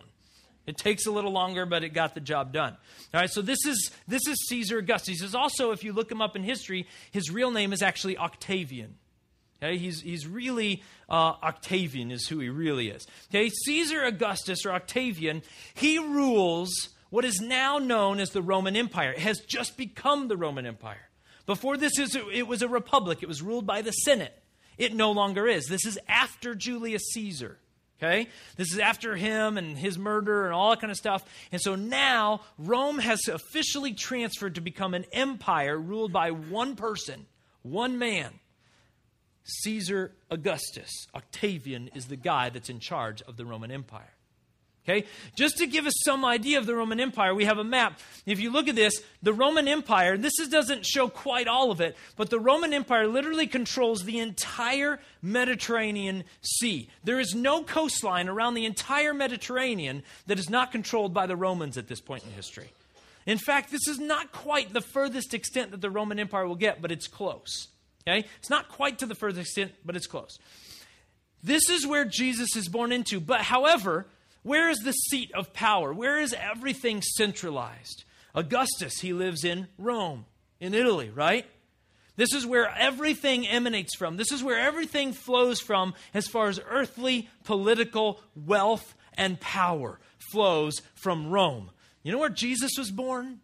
It 0.67 0.77
takes 0.77 1.07
a 1.07 1.11
little 1.11 1.33
longer, 1.33 1.67
but 1.67 1.83
it 1.83 1.91
got 1.91 2.15
the 2.15 2.21
job 2.21 2.53
done. 2.53 2.77
All 3.13 3.21
right, 3.21 3.31
so 3.31 3.43
this 3.43 3.67
is 3.67 3.91
this 4.07 4.23
is 4.29 4.37
Caesar 4.49 4.79
Augustus. 4.79 5.09
He 5.09 5.17
says 5.17 5.35
also, 5.35 5.73
if 5.73 5.83
you 5.85 5.93
look 5.93 6.11
him 6.11 6.23
up 6.23 6.37
in 6.37 6.45
history, 6.45 6.87
his 7.11 7.31
real 7.31 7.51
name 7.51 7.73
is 7.73 7.83
actually 7.83 8.17
Octavian. 8.17 8.95
Okay, 9.63 9.77
he's, 9.77 10.01
he's 10.01 10.27
really 10.27 10.83
uh, 11.09 11.35
Octavian, 11.43 12.11
is 12.11 12.27
who 12.27 12.41
he 12.41 12.49
really 12.49 12.89
is. 12.89 13.07
Okay, 13.31 13.49
Caesar 13.65 14.03
Augustus 14.03 14.67
or 14.67 14.73
Octavian, 14.73 15.43
he 15.75 15.99
rules 15.99 16.89
what 17.11 17.25
is 17.25 17.41
now 17.41 17.79
known 17.79 18.19
as 18.19 18.31
the 18.31 18.43
Roman 18.43 18.75
Empire. 18.75 19.13
It 19.13 19.21
has 19.21 19.39
just 19.41 19.77
become 19.77 20.27
the 20.27 20.37
Roman 20.37 20.67
Empire. 20.67 21.09
Before 21.47 21.77
this, 21.77 21.99
is, 21.99 22.17
it 22.33 22.49
was 22.49 22.63
a 22.63 22.69
republic, 22.69 23.19
it 23.23 23.29
was 23.29 23.43
ruled 23.43 23.67
by 23.67 23.83
the 23.83 23.93
Senate. 23.93 24.37
It 24.79 24.95
no 24.95 25.13
longer 25.13 25.47
is. 25.47 25.67
This 25.67 25.87
is 25.87 25.99
after 26.09 26.55
Julius 26.57 27.03
Caesar. 27.13 27.59
Okay? 28.03 28.27
This 28.57 28.73
is 28.73 28.81
after 28.81 29.15
him 29.15 29.59
and 29.59 29.79
his 29.79 29.97
murder 29.97 30.45
and 30.45 30.55
all 30.55 30.71
that 30.71 30.81
kind 30.81 30.91
of 30.91 30.97
stuff. 30.97 31.25
And 31.53 31.61
so 31.61 31.77
now 31.77 32.41
Rome 32.59 32.99
has 32.99 33.29
officially 33.29 33.93
transferred 33.93 34.57
to 34.57 34.61
become 34.61 34.95
an 34.95 35.05
empire 35.13 35.79
ruled 35.79 36.13
by 36.13 36.33
one 36.33 36.75
person, 36.75 37.27
one 37.63 37.99
man. 37.99 38.33
Caesar 39.45 40.13
Augustus. 40.31 41.07
Octavian 41.15 41.89
is 41.95 42.07
the 42.07 42.17
guy 42.17 42.49
that's 42.49 42.71
in 42.71 42.81
charge 42.81 43.23
of 43.23 43.37
the 43.37 43.45
Roman 43.45 43.71
Empire. 43.71 44.13
Okay? 44.85 45.07
Just 45.37 45.59
to 45.59 45.67
give 45.67 45.87
us 45.87 45.95
some 46.05 46.25
idea 46.25 46.59
of 46.59 46.67
the 46.67 46.75
Roman 46.75 46.99
Empire, 46.99 47.35
we 47.35 47.45
have 47.45 47.59
a 47.59 47.65
map. 47.65 48.01
If 48.27 48.41
you 48.41 48.51
look 48.51 48.67
at 48.67 48.75
this, 48.75 49.01
the 49.23 49.33
Roman 49.33 49.69
Empire, 49.69 50.17
this 50.17 50.39
is, 50.41 50.49
doesn't 50.49 50.85
show 50.85 51.09
quite 51.09 51.47
all 51.47 51.71
of 51.71 51.81
it, 51.81 51.97
but 52.17 52.31
the 52.31 52.41
Roman 52.41 52.73
Empire 52.73 53.07
literally 53.07 53.47
controls 53.47 54.03
the 54.03 54.19
entire 54.19 54.99
Mediterranean 55.23 56.25
Sea. 56.41 56.89
There 57.05 57.21
is 57.21 57.33
no 57.33 57.63
coastline 57.63 58.29
around 58.29 58.55
the 58.55 58.65
entire 58.65 59.15
Mediterranean 59.15 60.03
that 60.27 60.41
is 60.41 60.51
not 60.51 60.73
controlled 60.73 61.15
by 61.15 61.27
the 61.27 61.37
Romans 61.37 61.79
at 61.79 61.87
this 61.87 62.01
point 62.01 62.25
in 62.25 62.33
history. 62.33 62.73
In 63.25 63.39
fact, 63.39 63.71
this 63.71 63.87
is 63.87 64.01
not 64.01 64.33
quite 64.33 64.73
the 64.73 64.81
furthest 64.81 65.33
extent 65.33 65.71
that 65.71 65.81
the 65.81 65.91
Roman 65.91 66.19
Empire 66.19 66.47
will 66.47 66.57
get, 66.57 66.83
but 66.83 66.91
it's 66.91 67.07
close. 67.07 67.69
Okay? 68.07 68.27
It's 68.39 68.51
not 68.51 68.69
quite 68.69 68.99
to 68.99 69.07
the 69.07 69.15
furthest 69.15 69.49
extent, 69.49 69.73
but 69.85 69.97
it's 69.97 70.07
close. 70.07 70.39
This 71.43 71.69
is 71.69 71.87
where 71.87 72.05
Jesus 72.05 72.57
is 72.57 72.69
born 72.69 72.93
into. 72.93 73.21
But 73.21 73.43
however, 73.43 74.07
where 74.43 74.69
is 74.69 74.79
the 74.79 74.93
seat 74.93 75.33
of 75.35 75.53
power? 75.53 75.93
Where 75.93 76.21
is 76.21 76.35
everything 76.35 77.03
centralized? 77.03 78.05
Augustus, 78.35 79.01
he 79.01 79.13
lives 79.13 79.45
in 79.45 79.69
Rome, 79.79 80.25
in 80.61 80.75
Italy, 80.75 81.11
right? 81.11 81.47
This 82.17 82.35
is 82.35 82.47
where 82.47 82.69
everything 82.69 83.47
emanates 83.47 83.97
from. 83.97 84.17
This 84.17 84.33
is 84.33 84.43
where 84.43 84.59
everything 84.59 85.13
flows 85.13 85.61
from 85.61 85.95
as 86.13 86.27
far 86.27 86.49
as 86.49 86.61
earthly 86.69 87.29
political 87.45 88.21
wealth 88.35 88.95
and 89.15 89.41
power 89.41 89.99
flows 90.31 90.83
from 90.95 91.31
Rome. 91.31 91.71
You 92.03 92.13
know 92.13 92.19
where 92.19 92.29
Jesus 92.29 92.73
was 92.77 92.91
born? 92.91 93.41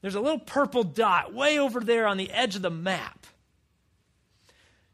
There's 0.00 0.14
a 0.14 0.20
little 0.20 0.38
purple 0.38 0.84
dot 0.84 1.34
way 1.34 1.58
over 1.58 1.80
there 1.80 2.06
on 2.06 2.16
the 2.16 2.30
edge 2.30 2.56
of 2.56 2.62
the 2.62 2.70
map. 2.70 3.26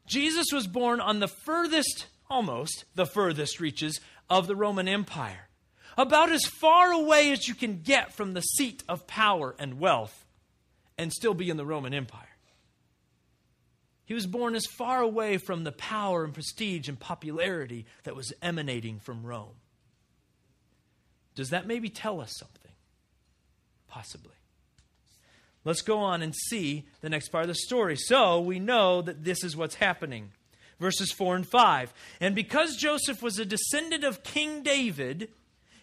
Jesus 0.06 0.46
was 0.52 0.66
born 0.66 1.00
on 1.00 1.20
the 1.20 1.28
furthest 1.28 2.06
almost 2.28 2.84
the 2.94 3.06
furthest 3.06 3.60
reaches 3.60 4.00
of 4.28 4.46
the 4.46 4.56
Roman 4.56 4.88
Empire. 4.88 5.48
About 5.96 6.32
as 6.32 6.44
far 6.44 6.90
away 6.90 7.30
as 7.30 7.46
you 7.46 7.54
can 7.54 7.82
get 7.82 8.12
from 8.12 8.34
the 8.34 8.40
seat 8.40 8.82
of 8.88 9.06
power 9.06 9.54
and 9.58 9.78
wealth 9.78 10.26
and 10.98 11.12
still 11.12 11.34
be 11.34 11.50
in 11.50 11.56
the 11.56 11.66
Roman 11.66 11.94
Empire. 11.94 12.28
He 14.04 14.14
was 14.14 14.26
born 14.26 14.54
as 14.54 14.66
far 14.66 15.00
away 15.00 15.38
from 15.38 15.64
the 15.64 15.72
power 15.72 16.24
and 16.24 16.34
prestige 16.34 16.88
and 16.88 16.98
popularity 16.98 17.86
that 18.02 18.16
was 18.16 18.32
emanating 18.42 18.98
from 18.98 19.24
Rome. 19.24 19.54
Does 21.34 21.50
that 21.50 21.66
maybe 21.66 21.88
tell 21.88 22.20
us 22.20 22.34
something? 22.36 22.72
Possibly. 23.88 24.34
Let's 25.64 25.82
go 25.82 25.98
on 25.98 26.22
and 26.22 26.34
see 26.34 26.84
the 27.00 27.08
next 27.08 27.28
part 27.28 27.44
of 27.44 27.48
the 27.48 27.54
story. 27.54 27.96
So 27.96 28.40
we 28.40 28.58
know 28.58 29.00
that 29.02 29.24
this 29.24 29.42
is 29.42 29.56
what's 29.56 29.76
happening 29.76 30.30
verses 30.80 31.12
4 31.12 31.36
and 31.36 31.46
5. 31.46 31.92
And 32.20 32.34
because 32.34 32.76
Joseph 32.76 33.22
was 33.22 33.38
a 33.38 33.44
descendant 33.44 34.04
of 34.04 34.22
King 34.22 34.62
David, 34.62 35.30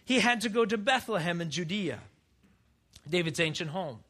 he 0.04 0.20
had 0.20 0.40
to 0.42 0.48
go 0.48 0.64
to 0.64 0.78
Bethlehem 0.78 1.40
in 1.40 1.50
Judea, 1.50 2.00
David's 3.08 3.40
ancient 3.40 3.70
home. 3.70 4.00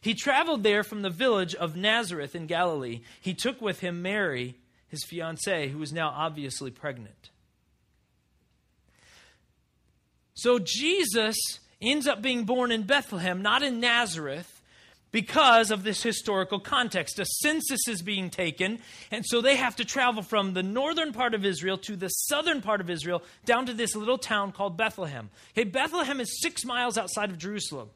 He 0.00 0.14
traveled 0.14 0.62
there 0.62 0.82
from 0.82 1.02
the 1.02 1.10
village 1.10 1.54
of 1.54 1.76
Nazareth 1.76 2.34
in 2.34 2.46
Galilee. 2.46 3.00
He 3.20 3.34
took 3.34 3.60
with 3.60 3.80
him 3.80 4.02
Mary, 4.02 4.56
his 4.88 5.04
fiancee, 5.04 5.68
who 5.68 5.78
was 5.78 5.92
now 5.92 6.08
obviously 6.08 6.70
pregnant. 6.70 7.30
So 10.34 10.58
Jesus 10.58 11.36
ends 11.82 12.06
up 12.06 12.22
being 12.22 12.44
born 12.44 12.72
in 12.72 12.84
Bethlehem, 12.84 13.42
not 13.42 13.62
in 13.62 13.78
Nazareth, 13.78 14.59
because 15.12 15.70
of 15.70 15.82
this 15.82 16.02
historical 16.02 16.60
context. 16.60 17.18
A 17.18 17.24
census 17.24 17.88
is 17.88 18.02
being 18.02 18.30
taken, 18.30 18.78
and 19.10 19.24
so 19.26 19.40
they 19.40 19.56
have 19.56 19.76
to 19.76 19.84
travel 19.84 20.22
from 20.22 20.54
the 20.54 20.62
northern 20.62 21.12
part 21.12 21.34
of 21.34 21.44
Israel 21.44 21.78
to 21.78 21.96
the 21.96 22.08
southern 22.08 22.62
part 22.62 22.80
of 22.80 22.90
Israel 22.90 23.22
down 23.44 23.66
to 23.66 23.74
this 23.74 23.96
little 23.96 24.18
town 24.18 24.52
called 24.52 24.76
Bethlehem. 24.76 25.30
Okay, 25.52 25.64
Bethlehem 25.64 26.20
is 26.20 26.40
six 26.40 26.64
miles 26.64 26.96
outside 26.96 27.30
of 27.30 27.38
Jerusalem. 27.38 27.90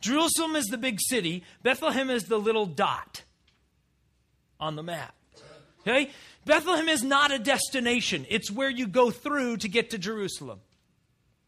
Jerusalem 0.00 0.54
is 0.56 0.66
the 0.66 0.76
big 0.76 1.00
city, 1.00 1.44
Bethlehem 1.62 2.10
is 2.10 2.24
the 2.24 2.38
little 2.38 2.66
dot 2.66 3.22
on 4.60 4.76
the 4.76 4.82
map. 4.82 5.14
Okay? 5.80 6.10
Bethlehem 6.44 6.88
is 6.88 7.02
not 7.02 7.32
a 7.32 7.38
destination, 7.38 8.26
it's 8.28 8.50
where 8.50 8.70
you 8.70 8.86
go 8.86 9.10
through 9.10 9.58
to 9.58 9.68
get 9.68 9.90
to 9.90 9.98
Jerusalem. 9.98 10.60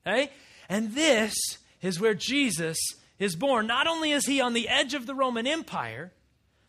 Okay? 0.06 0.30
And 0.68 0.94
this 0.94 1.34
is 1.82 2.00
where 2.00 2.14
Jesus 2.14 2.78
is 3.18 3.36
born, 3.36 3.66
not 3.66 3.86
only 3.86 4.12
is 4.12 4.26
he 4.26 4.40
on 4.40 4.52
the 4.52 4.68
edge 4.68 4.94
of 4.94 5.06
the 5.06 5.14
Roman 5.14 5.46
Empire, 5.46 6.12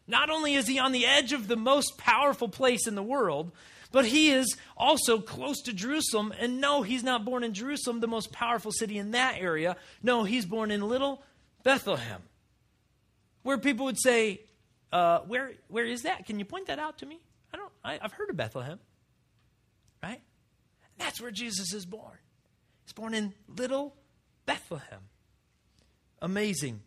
not 0.08 0.30
only 0.30 0.54
is 0.54 0.68
he 0.68 0.80
on 0.80 0.92
the 0.94 1.06
edge 1.06 1.34
of 1.34 1.48
the 1.48 1.58
most 1.58 1.98
powerful 1.98 2.48
place 2.48 2.88
in 2.88 2.96
the 2.96 3.04
world, 3.04 3.51
but 3.92 4.06
he 4.06 4.30
is 4.30 4.56
also 4.75 5.20
close 5.20 5.62
to 5.63 5.74
Jerusalem. 5.74 6.34
And 6.39 6.62
no, 6.62 6.82
he's 6.82 7.04
not 7.04 7.25
born 7.25 7.44
in 7.44 7.54
Jerusalem, 7.54 8.00
the 8.00 8.08
most 8.08 8.32
powerful 8.32 8.72
city 8.72 8.98
in 8.98 9.12
that 9.12 9.36
area. 9.39 9.75
No, 10.01 10.24
he's 10.24 10.46
born 10.46 10.72
in 10.72 10.82
little 10.82 11.24
Bethlehem, 11.63 12.22
where 13.44 13.58
people 13.58 13.86
would 13.86 14.00
say, 14.00 14.42
uh, 14.94 15.20
where, 15.20 15.54
where 15.68 15.86
is 15.86 16.04
that? 16.04 16.25
Can 16.25 16.39
you 16.39 16.46
point 16.46 16.68
that 16.68 16.80
out 16.80 17.00
to 17.00 17.06
me? 17.06 17.20
I 17.54 17.58
don't, 17.58 17.72
I, 17.84 18.00
I've 18.01 18.13
heard 18.13 18.30
of 18.30 18.38
Bethlehem, 18.38 18.80
right? 20.01 20.22
That's 20.98 21.20
where 21.22 21.32
Jesus 21.32 21.74
is 21.74 21.86
born. 21.86 22.18
He's 22.86 22.94
born 22.94 23.13
in 23.13 23.34
little 23.48 23.96
Bethlehem. 24.46 25.01
Amazing. 26.21 26.81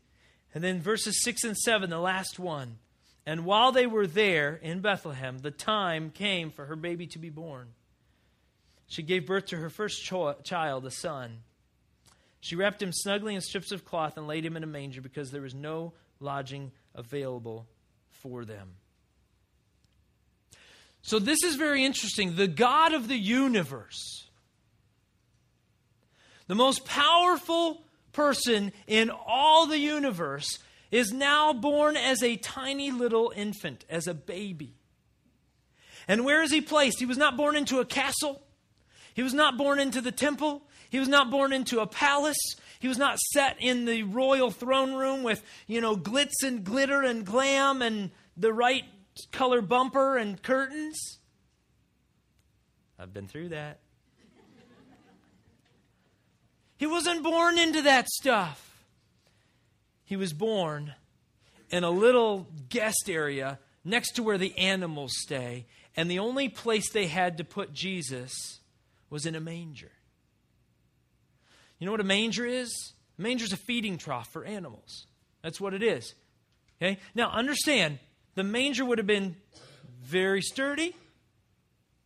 And 0.54 0.64
then 0.64 0.80
verses 0.80 1.22
6 1.22 1.44
and 1.44 1.56
7, 1.56 1.90
the 1.90 1.98
last 1.98 2.38
one. 2.38 2.78
And 3.26 3.44
while 3.44 3.70
they 3.70 3.86
were 3.86 4.06
there 4.06 4.58
in 4.62 4.80
Bethlehem, 4.80 5.38
the 5.38 5.50
time 5.50 6.10
came 6.10 6.50
for 6.50 6.66
her 6.66 6.76
baby 6.76 7.06
to 7.08 7.18
be 7.18 7.30
born. 7.30 7.68
She 8.88 9.02
gave 9.02 9.26
birth 9.26 9.46
to 9.46 9.56
her 9.56 9.70
first 9.70 10.02
cho- 10.02 10.34
child, 10.42 10.84
a 10.84 10.90
son. 10.90 11.42
She 12.40 12.56
wrapped 12.56 12.82
him 12.82 12.92
snugly 12.92 13.34
in 13.34 13.40
strips 13.40 13.70
of 13.70 13.84
cloth 13.84 14.16
and 14.16 14.26
laid 14.26 14.44
him 14.44 14.56
in 14.56 14.64
a 14.64 14.66
manger 14.66 15.00
because 15.00 15.30
there 15.30 15.42
was 15.42 15.54
no 15.54 15.92
lodging 16.18 16.72
available 16.94 17.66
for 18.08 18.44
them. 18.44 18.70
So, 21.02 21.18
this 21.18 21.42
is 21.44 21.56
very 21.56 21.84
interesting. 21.84 22.36
The 22.36 22.48
God 22.48 22.92
of 22.92 23.08
the 23.08 23.16
universe, 23.16 24.28
the 26.46 26.54
most 26.54 26.84
powerful 26.84 27.84
person 28.12 28.72
in 28.86 29.10
all 29.10 29.66
the 29.66 29.78
universe 29.78 30.58
is 30.90 31.12
now 31.12 31.52
born 31.52 31.96
as 31.96 32.22
a 32.22 32.36
tiny 32.36 32.90
little 32.90 33.32
infant, 33.34 33.84
as 33.88 34.06
a 34.06 34.14
baby. 34.14 34.74
And 36.08 36.24
where 36.24 36.42
is 36.42 36.50
he 36.50 36.60
placed? 36.60 36.98
He 36.98 37.06
was 37.06 37.18
not 37.18 37.36
born 37.36 37.56
into 37.56 37.78
a 37.78 37.84
castle. 37.84 38.42
He 39.14 39.22
was 39.22 39.34
not 39.34 39.56
born 39.56 39.78
into 39.78 40.00
the 40.00 40.12
temple. 40.12 40.62
He 40.88 40.98
was 40.98 41.08
not 41.08 41.30
born 41.30 41.52
into 41.52 41.80
a 41.80 41.86
palace. 41.86 42.56
He 42.80 42.88
was 42.88 42.98
not 42.98 43.18
set 43.32 43.56
in 43.60 43.84
the 43.84 44.02
royal 44.02 44.50
throne 44.50 44.94
room 44.94 45.22
with, 45.22 45.44
you 45.66 45.80
know, 45.80 45.96
glitz 45.96 46.42
and 46.42 46.64
glitter 46.64 47.02
and 47.02 47.24
glam 47.24 47.82
and 47.82 48.10
the 48.36 48.52
right 48.52 48.84
color 49.30 49.62
bumper 49.62 50.16
and 50.16 50.42
curtains. 50.42 51.18
I've 52.98 53.14
been 53.14 53.28
through 53.28 53.50
that. 53.50 53.78
He 56.80 56.86
wasn't 56.86 57.22
born 57.22 57.58
into 57.58 57.82
that 57.82 58.08
stuff. 58.08 58.86
He 60.02 60.16
was 60.16 60.32
born 60.32 60.94
in 61.68 61.84
a 61.84 61.90
little 61.90 62.48
guest 62.70 63.10
area 63.10 63.58
next 63.84 64.12
to 64.12 64.22
where 64.22 64.38
the 64.38 64.56
animals 64.56 65.12
stay, 65.14 65.66
and 65.94 66.10
the 66.10 66.20
only 66.20 66.48
place 66.48 66.90
they 66.90 67.06
had 67.06 67.36
to 67.36 67.44
put 67.44 67.74
Jesus 67.74 68.60
was 69.10 69.26
in 69.26 69.34
a 69.34 69.40
manger. 69.40 69.92
You 71.78 71.84
know 71.84 71.92
what 71.92 72.00
a 72.00 72.04
manger 72.04 72.46
is? 72.46 72.94
A 73.18 73.20
manger 73.20 73.44
is 73.44 73.52
a 73.52 73.58
feeding 73.58 73.98
trough 73.98 74.32
for 74.32 74.46
animals. 74.46 75.06
That's 75.42 75.60
what 75.60 75.74
it 75.74 75.82
is. 75.82 76.14
Okay? 76.80 76.98
Now, 77.14 77.30
understand, 77.30 77.98
the 78.36 78.42
manger 78.42 78.86
would 78.86 78.96
have 78.96 79.06
been 79.06 79.36
very 80.02 80.40
sturdy, 80.40 80.96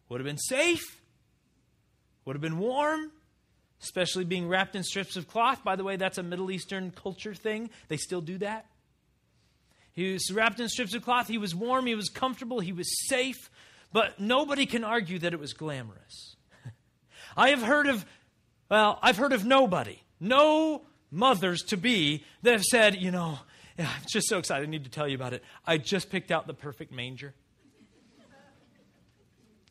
would 0.08 0.20
have 0.20 0.26
been 0.26 0.36
safe, 0.36 1.00
would 2.24 2.34
have 2.34 2.42
been 2.42 2.58
warm, 2.58 3.12
especially 3.82 4.24
being 4.24 4.48
wrapped 4.48 4.76
in 4.76 4.82
strips 4.82 5.16
of 5.16 5.28
cloth. 5.28 5.62
By 5.64 5.76
the 5.76 5.84
way, 5.84 5.96
that's 5.96 6.18
a 6.18 6.22
Middle 6.22 6.50
Eastern 6.50 6.90
culture 6.90 7.34
thing. 7.34 7.70
They 7.88 7.96
still 7.96 8.20
do 8.20 8.38
that. 8.38 8.66
He 9.92 10.12
was 10.12 10.30
wrapped 10.32 10.58
in 10.58 10.68
strips 10.68 10.94
of 10.94 11.04
cloth. 11.04 11.28
He 11.28 11.38
was 11.38 11.54
warm. 11.54 11.86
He 11.86 11.94
was 11.94 12.08
comfortable. 12.08 12.60
He 12.60 12.72
was 12.72 12.88
safe. 13.08 13.50
But 13.92 14.18
nobody 14.18 14.66
can 14.66 14.82
argue 14.82 15.20
that 15.20 15.32
it 15.32 15.38
was 15.38 15.52
glamorous. 15.52 16.36
I 17.36 17.50
have 17.50 17.62
heard 17.62 17.86
of, 17.86 18.04
well, 18.68 18.98
I've 19.02 19.16
heard 19.16 19.32
of 19.32 19.44
nobody, 19.44 20.02
no 20.18 20.82
mothers 21.12 21.62
to 21.64 21.76
be 21.76 22.24
that 22.42 22.52
have 22.52 22.64
said, 22.64 22.96
you 22.96 23.12
know, 23.12 23.38
yeah, 23.78 23.88
I'm 23.88 24.02
just 24.08 24.28
so 24.28 24.38
excited. 24.38 24.66
I 24.66 24.70
need 24.70 24.84
to 24.84 24.90
tell 24.90 25.06
you 25.06 25.14
about 25.14 25.32
it. 25.32 25.44
I 25.64 25.78
just 25.78 26.10
picked 26.10 26.30
out 26.30 26.46
the 26.46 26.54
perfect 26.54 26.92
manger. 26.92 27.34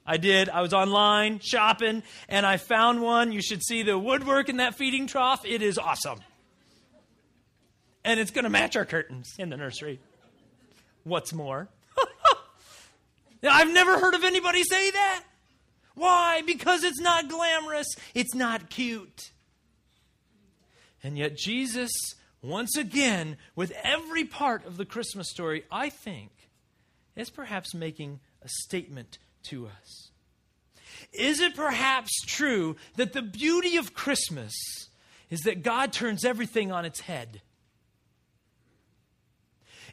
I 0.05 0.17
did. 0.17 0.49
I 0.49 0.61
was 0.61 0.73
online 0.73 1.39
shopping 1.39 2.03
and 2.27 2.45
I 2.45 2.57
found 2.57 3.01
one. 3.01 3.31
You 3.31 3.41
should 3.41 3.63
see 3.63 3.83
the 3.83 3.97
woodwork 3.97 4.49
in 4.49 4.57
that 4.57 4.75
feeding 4.75 5.07
trough. 5.07 5.45
It 5.45 5.61
is 5.61 5.77
awesome. 5.77 6.19
And 8.03 8.19
it's 8.19 8.31
going 8.31 8.43
to 8.43 8.49
match 8.49 8.75
our 8.75 8.85
curtains 8.85 9.33
in 9.39 9.49
the 9.49 9.55
nursery. 9.55 9.99
What's 11.05 11.33
more? 11.33 11.69
I've 13.43 13.71
never 13.71 13.97
heard 13.97 14.13
of 14.13 14.23
anybody 14.23 14.63
say 14.63 14.91
that. 14.91 15.23
Why? 15.95 16.41
Because 16.45 16.83
it's 16.83 16.99
not 16.99 17.29
glamorous, 17.29 17.87
it's 18.13 18.33
not 18.33 18.69
cute. 18.69 19.31
And 21.03 21.17
yet, 21.17 21.37
Jesus, 21.37 21.91
once 22.41 22.77
again, 22.77 23.37
with 23.55 23.73
every 23.83 24.23
part 24.23 24.65
of 24.65 24.77
the 24.77 24.85
Christmas 24.85 25.29
story, 25.29 25.65
I 25.71 25.89
think, 25.89 26.31
is 27.15 27.29
perhaps 27.29 27.73
making 27.75 28.21
a 28.41 28.49
statement 28.49 29.17
to 29.43 29.67
us. 29.67 30.11
Is 31.11 31.39
it 31.39 31.55
perhaps 31.55 32.11
true 32.25 32.75
that 32.95 33.13
the 33.13 33.21
beauty 33.21 33.77
of 33.77 33.93
Christmas 33.93 34.53
is 35.29 35.41
that 35.41 35.63
God 35.63 35.93
turns 35.93 36.25
everything 36.25 36.71
on 36.71 36.85
its 36.85 37.01
head? 37.01 37.41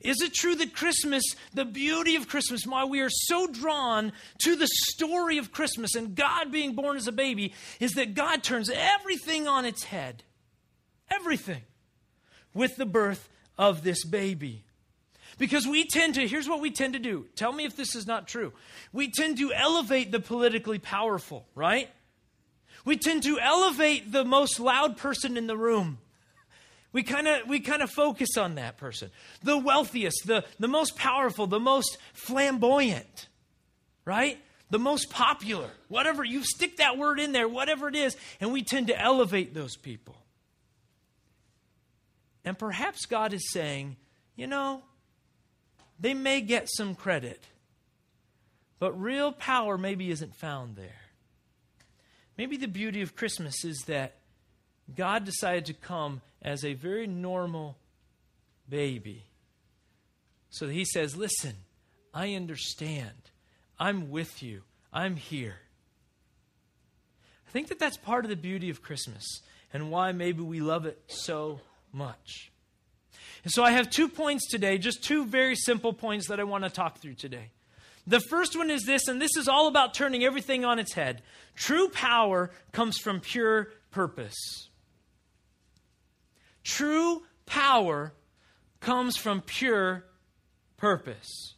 Is 0.00 0.22
it 0.22 0.32
true 0.32 0.54
that 0.54 0.74
Christmas, 0.74 1.22
the 1.52 1.66
beauty 1.66 2.16
of 2.16 2.26
Christmas, 2.26 2.66
why 2.66 2.84
we 2.84 3.00
are 3.00 3.10
so 3.10 3.46
drawn 3.46 4.12
to 4.42 4.56
the 4.56 4.68
story 4.68 5.36
of 5.36 5.52
Christmas 5.52 5.94
and 5.94 6.14
God 6.14 6.50
being 6.50 6.74
born 6.74 6.96
as 6.96 7.06
a 7.06 7.12
baby, 7.12 7.52
is 7.80 7.92
that 7.92 8.14
God 8.14 8.42
turns 8.42 8.70
everything 8.70 9.46
on 9.46 9.66
its 9.66 9.84
head? 9.84 10.22
Everything. 11.10 11.62
With 12.54 12.76
the 12.76 12.86
birth 12.86 13.28
of 13.58 13.82
this 13.82 14.04
baby. 14.04 14.64
Because 15.38 15.66
we 15.66 15.86
tend 15.86 16.14
to, 16.14 16.26
here's 16.26 16.48
what 16.48 16.60
we 16.60 16.70
tend 16.70 16.94
to 16.94 16.98
do. 16.98 17.26
Tell 17.36 17.52
me 17.52 17.64
if 17.64 17.76
this 17.76 17.94
is 17.94 18.06
not 18.06 18.28
true. 18.28 18.52
We 18.92 19.10
tend 19.10 19.38
to 19.38 19.52
elevate 19.52 20.12
the 20.12 20.20
politically 20.20 20.78
powerful, 20.78 21.46
right? 21.54 21.88
We 22.84 22.96
tend 22.96 23.22
to 23.24 23.38
elevate 23.38 24.12
the 24.12 24.24
most 24.24 24.60
loud 24.60 24.96
person 24.96 25.36
in 25.36 25.46
the 25.46 25.56
room. 25.56 25.98
We 26.92 27.02
kind 27.02 27.28
of 27.28 27.46
we 27.46 27.60
kind 27.60 27.82
of 27.82 27.90
focus 27.90 28.36
on 28.36 28.56
that 28.56 28.76
person. 28.76 29.10
The 29.42 29.56
wealthiest, 29.56 30.26
the, 30.26 30.44
the 30.58 30.68
most 30.68 30.96
powerful, 30.96 31.46
the 31.46 31.60
most 31.60 31.98
flamboyant, 32.14 33.28
right? 34.04 34.38
The 34.70 34.78
most 34.78 35.10
popular. 35.10 35.70
Whatever, 35.88 36.24
you 36.24 36.42
stick 36.42 36.78
that 36.78 36.98
word 36.98 37.20
in 37.20 37.32
there, 37.32 37.48
whatever 37.48 37.88
it 37.88 37.94
is, 37.94 38.16
and 38.40 38.52
we 38.52 38.62
tend 38.62 38.88
to 38.88 39.00
elevate 39.00 39.54
those 39.54 39.76
people. 39.76 40.16
And 42.44 42.58
perhaps 42.58 43.06
God 43.06 43.34
is 43.34 43.52
saying, 43.52 43.96
you 44.34 44.46
know, 44.46 44.82
they 46.00 46.14
may 46.14 46.40
get 46.40 46.68
some 46.68 46.94
credit, 46.94 47.44
but 48.78 48.98
real 48.98 49.32
power 49.32 49.76
maybe 49.76 50.10
isn't 50.10 50.34
found 50.34 50.76
there. 50.76 51.02
Maybe 52.38 52.56
the 52.56 52.68
beauty 52.68 53.02
of 53.02 53.14
Christmas 53.14 53.64
is 53.64 53.84
that 53.86 54.16
God 54.96 55.24
decided 55.24 55.66
to 55.66 55.74
come 55.74 56.22
as 56.40 56.64
a 56.64 56.72
very 56.72 57.06
normal 57.06 57.76
baby. 58.68 59.26
So 60.48 60.68
he 60.68 60.86
says, 60.86 61.16
Listen, 61.16 61.54
I 62.14 62.34
understand. 62.34 63.30
I'm 63.78 64.10
with 64.10 64.42
you. 64.42 64.62
I'm 64.92 65.16
here. 65.16 65.56
I 67.46 67.50
think 67.50 67.68
that 67.68 67.78
that's 67.78 67.96
part 67.96 68.24
of 68.24 68.30
the 68.30 68.36
beauty 68.36 68.70
of 68.70 68.82
Christmas 68.82 69.24
and 69.72 69.90
why 69.90 70.12
maybe 70.12 70.42
we 70.42 70.60
love 70.60 70.86
it 70.86 71.00
so 71.08 71.60
much. 71.92 72.49
And 73.44 73.52
so 73.52 73.62
I 73.62 73.70
have 73.70 73.90
two 73.90 74.08
points 74.08 74.48
today, 74.48 74.78
just 74.78 75.02
two 75.02 75.24
very 75.24 75.56
simple 75.56 75.92
points 75.92 76.28
that 76.28 76.40
I 76.40 76.44
want 76.44 76.64
to 76.64 76.70
talk 76.70 76.98
through 76.98 77.14
today. 77.14 77.50
The 78.06 78.20
first 78.20 78.56
one 78.56 78.70
is 78.70 78.84
this, 78.84 79.08
and 79.08 79.20
this 79.20 79.36
is 79.36 79.48
all 79.48 79.68
about 79.68 79.94
turning 79.94 80.24
everything 80.24 80.64
on 80.64 80.78
its 80.78 80.94
head. 80.94 81.22
True 81.54 81.88
power 81.88 82.50
comes 82.72 82.98
from 82.98 83.20
pure 83.20 83.68
purpose. 83.90 84.68
True 86.64 87.22
power 87.46 88.12
comes 88.80 89.16
from 89.16 89.42
pure 89.42 90.04
purpose. 90.76 91.54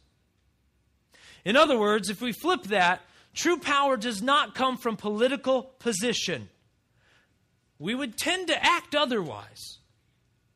In 1.45 1.55
other 1.57 1.77
words, 1.77 2.09
if 2.09 2.21
we 2.21 2.31
flip 2.31 2.63
that, 2.63 3.01
true 3.33 3.57
power 3.57 3.97
does 3.97 4.21
not 4.21 4.55
come 4.55 4.77
from 4.77 4.95
political 4.95 5.63
position. 5.79 6.49
We 7.79 7.95
would 7.95 8.17
tend 8.17 8.47
to 8.47 8.63
act 8.63 8.95
otherwise, 8.95 9.79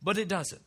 but 0.02 0.18
it 0.18 0.28
doesn't. 0.28 0.62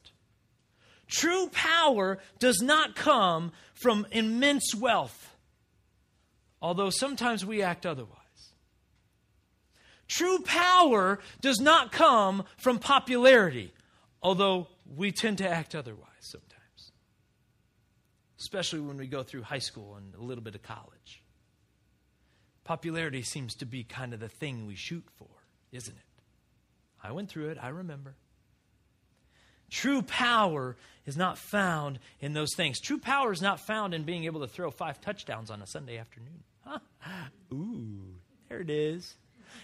True 1.11 1.49
power 1.49 2.19
does 2.39 2.63
not 2.63 2.95
come 2.95 3.53
from 3.75 4.07
immense 4.13 4.75
wealth, 4.75 5.37
although 6.63 6.91
sometimes 6.91 7.45
we 7.45 7.63
act 7.63 7.85
otherwise. 7.85 8.17
True 10.07 10.39
power 10.41 11.19
does 11.41 11.61
not 11.61 11.93
come 11.93 12.45
from 12.59 12.79
popularity, 12.79 13.73
although 14.23 14.69
we 14.97 15.11
tend 15.13 15.39
to 15.39 15.49
act 15.49 15.75
otherwise 15.75 16.07
sometimes, 16.21 16.93
especially 18.39 18.81
when 18.81 18.97
we 18.97 19.07
go 19.07 19.23
through 19.23 19.43
high 19.43 19.59
school 19.59 19.97
and 19.97 20.15
a 20.15 20.23
little 20.23 20.45
bit 20.45 20.55
of 20.55 20.63
college. 20.63 21.23
Popularity 22.63 23.23
seems 23.23 23.57
to 23.57 23.67
be 23.67 23.83
kind 23.83 24.15
of 24.15 24.21
the 24.21 24.29
thing 24.29 24.67
we 24.67 24.77
shoot 24.77 25.05
for, 25.17 25.29
isn't 25.73 25.97
it? 25.97 26.23
I 27.03 27.11
went 27.13 27.31
through 27.31 27.49
it, 27.49 27.59
I 27.61 27.69
remember. 27.69 28.15
True 29.71 30.03
power 30.03 30.77
is 31.07 31.17
not 31.17 31.39
found 31.39 31.99
in 32.21 32.33
those 32.33 32.55
things. 32.55 32.81
True 32.81 32.99
power 32.99 33.33
is 33.33 33.41
not 33.41 33.61
found 33.61 33.95
in 33.95 34.03
being 34.03 34.25
able 34.25 34.41
to 34.41 34.47
throw 34.47 34.71
five 34.71 35.01
touchdowns 35.01 35.51
on 35.51 35.63
a 35.63 35.67
Sunday 35.67 35.99
afternoon. 35.99 36.43
Huh? 36.65 36.79
Ooh, 37.53 38.15
there 38.49 38.61
it 38.61 38.71
is. 38.71 39.17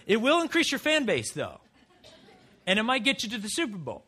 It 0.05 0.17
will 0.17 0.41
increase 0.41 0.71
your 0.71 0.79
fan 0.79 1.05
base, 1.05 1.31
though. 1.31 1.59
And 2.65 2.79
it 2.79 2.83
might 2.83 3.03
get 3.03 3.23
you 3.23 3.29
to 3.29 3.37
the 3.37 3.47
Super 3.47 3.77
Bowl. 3.77 4.03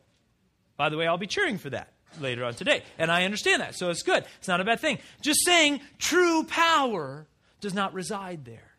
By 0.76 0.88
the 0.88 0.96
way, 0.96 1.06
I'll 1.06 1.18
be 1.18 1.26
cheering 1.26 1.58
for 1.58 1.70
that 1.70 1.92
later 2.20 2.44
on 2.44 2.54
today. 2.54 2.82
And 2.98 3.10
I 3.10 3.24
understand 3.24 3.62
that, 3.62 3.74
so 3.74 3.90
it's 3.90 4.02
good. 4.02 4.24
It's 4.38 4.48
not 4.48 4.60
a 4.60 4.64
bad 4.64 4.80
thing. 4.80 4.98
Just 5.22 5.44
saying, 5.44 5.80
true 5.98 6.44
power 6.44 7.26
does 7.60 7.74
not 7.74 7.94
reside 7.94 8.44
there. 8.44 8.72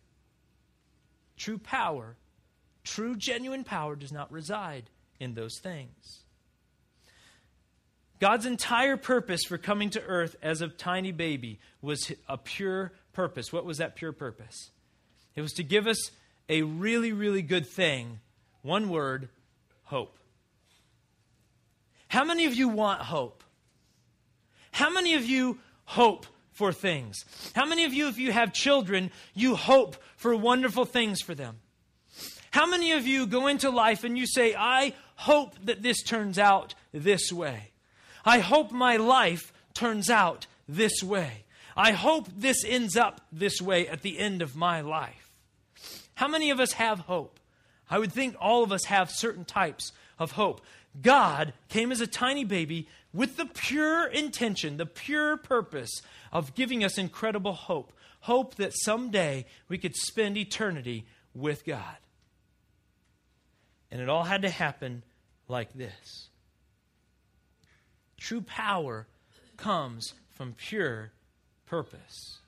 True 1.38 1.58
power, 1.58 2.18
true 2.84 3.16
genuine 3.16 3.64
power, 3.64 3.96
does 3.96 4.12
not 4.12 4.32
reside 4.32 4.90
in 5.20 5.34
those 5.34 5.60
things. 5.60 6.21
God's 8.22 8.46
entire 8.46 8.98
purpose 8.98 9.44
for 9.44 9.58
coming 9.58 9.90
to 9.90 10.04
earth 10.04 10.36
as 10.44 10.62
a 10.62 10.68
tiny 10.68 11.12
baby 11.12 11.60
was 11.82 12.12
a 12.30 12.38
pure 12.38 12.94
purpose. 13.14 13.52
What 13.52 13.66
was 13.66 13.80
that 13.80 13.96
pure 13.96 14.12
purpose? 14.12 14.70
It 15.36 15.42
was 15.42 15.54
to 15.54 15.64
give 15.64 15.88
us 15.88 16.12
a 16.48 16.62
really, 16.62 17.14
really 17.14 17.42
good 17.42 17.66
thing. 17.66 18.20
One 18.62 18.90
word 18.90 19.30
hope. 19.86 20.20
How 22.10 22.24
many 22.24 22.46
of 22.46 22.54
you 22.54 22.68
want 22.68 23.02
hope? 23.02 23.44
How 24.72 24.92
many 24.92 25.16
of 25.16 25.26
you 25.26 25.58
hope 25.86 26.28
for 26.52 26.72
things? 26.72 27.26
How 27.56 27.66
many 27.66 27.86
of 27.86 27.94
you, 27.94 28.08
if 28.08 28.20
you 28.20 28.32
have 28.32 28.54
children, 28.54 29.10
you 29.34 29.56
hope 29.56 29.96
for 30.16 30.36
wonderful 30.36 30.86
things 30.86 31.22
for 31.22 31.34
them? 31.34 31.58
How 32.52 32.68
many 32.68 32.92
of 32.92 33.08
you 33.08 33.26
go 33.26 33.48
into 33.48 33.72
life 33.72 34.04
and 34.04 34.16
you 34.16 34.28
say, 34.28 34.54
I 34.56 34.94
hope 35.16 35.56
that 35.66 35.82
this 35.82 36.04
turns 36.04 36.38
out 36.38 36.76
this 36.94 37.34
way? 37.34 37.71
I 38.26 38.40
hope 38.40 38.72
my 38.72 38.98
life 38.98 39.54
turns 39.74 40.10
out 40.10 40.48
this 40.68 41.04
way. 41.04 41.46
I 41.76 41.92
hope 41.92 42.28
this 42.36 42.64
ends 42.66 42.98
up 42.98 43.22
this 43.32 43.62
way 43.62 43.88
at 43.88 44.02
the 44.02 44.20
end 44.20 44.42
of 44.42 44.56
my 44.56 44.82
life. 44.82 45.36
How 46.16 46.28
many 46.28 46.50
of 46.50 46.60
us 46.60 46.74
have 46.74 47.00
hope? 47.00 47.40
I 47.90 48.00
would 48.00 48.12
think 48.12 48.36
all 48.40 48.64
of 48.64 48.72
us 48.72 48.86
have 48.86 49.10
certain 49.10 49.46
types 49.46 49.92
of 50.20 50.34
hope. 50.34 50.62
God 51.02 51.54
came 51.70 51.92
as 51.92 52.02
a 52.02 52.08
tiny 52.08 52.44
baby 52.44 52.88
with 53.14 53.38
the 53.38 53.46
pure 53.46 54.08
intention, 54.08 54.78
the 54.78 54.86
pure 54.86 55.38
purpose 55.38 56.02
of 56.32 56.56
giving 56.56 56.84
us 56.84 56.98
incredible 56.98 57.54
hope. 57.54 57.92
Hope 58.22 58.56
that 58.56 58.74
someday 58.74 59.46
we 59.68 59.78
could 59.78 59.96
spend 59.96 60.38
eternity 60.38 61.06
with 61.34 61.66
God. 61.66 61.98
And 63.90 64.00
it 64.00 64.10
all 64.10 64.24
had 64.24 64.44
to 64.44 64.50
happen 64.50 65.04
like 65.48 65.74
this 65.74 66.30
true 68.22 68.42
power 68.42 69.08
comes 69.58 70.14
from 70.32 70.54
pure 70.54 71.12
purpose. 71.66 72.40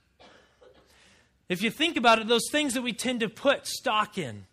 If 1.49 1.61
you 1.61 1.69
think 1.69 1.97
about 1.97 2.19
it, 2.19 2.27
those 2.27 2.49
things 2.51 2.75
that 2.75 2.81
we 2.81 2.93
tend 2.93 3.19
to 3.19 3.29
put 3.29 3.67
stock 3.67 4.17
in, 4.17 4.45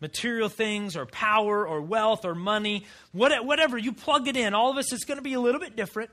material 0.00 0.48
things 0.48 0.96
or 0.96 1.06
power 1.06 1.66
or 1.66 1.80
wealth 1.80 2.24
or 2.24 2.34
money, 2.34 2.86
whatever, 3.12 3.76
you 3.76 3.92
plug 3.92 4.28
it 4.28 4.36
in, 4.36 4.54
all 4.54 4.70
of 4.70 4.76
us, 4.76 4.92
it's 4.92 5.04
going 5.04 5.18
to 5.18 5.22
be 5.22 5.34
a 5.34 5.40
little 5.40 5.60
bit 5.60 5.74
different. 5.74 6.10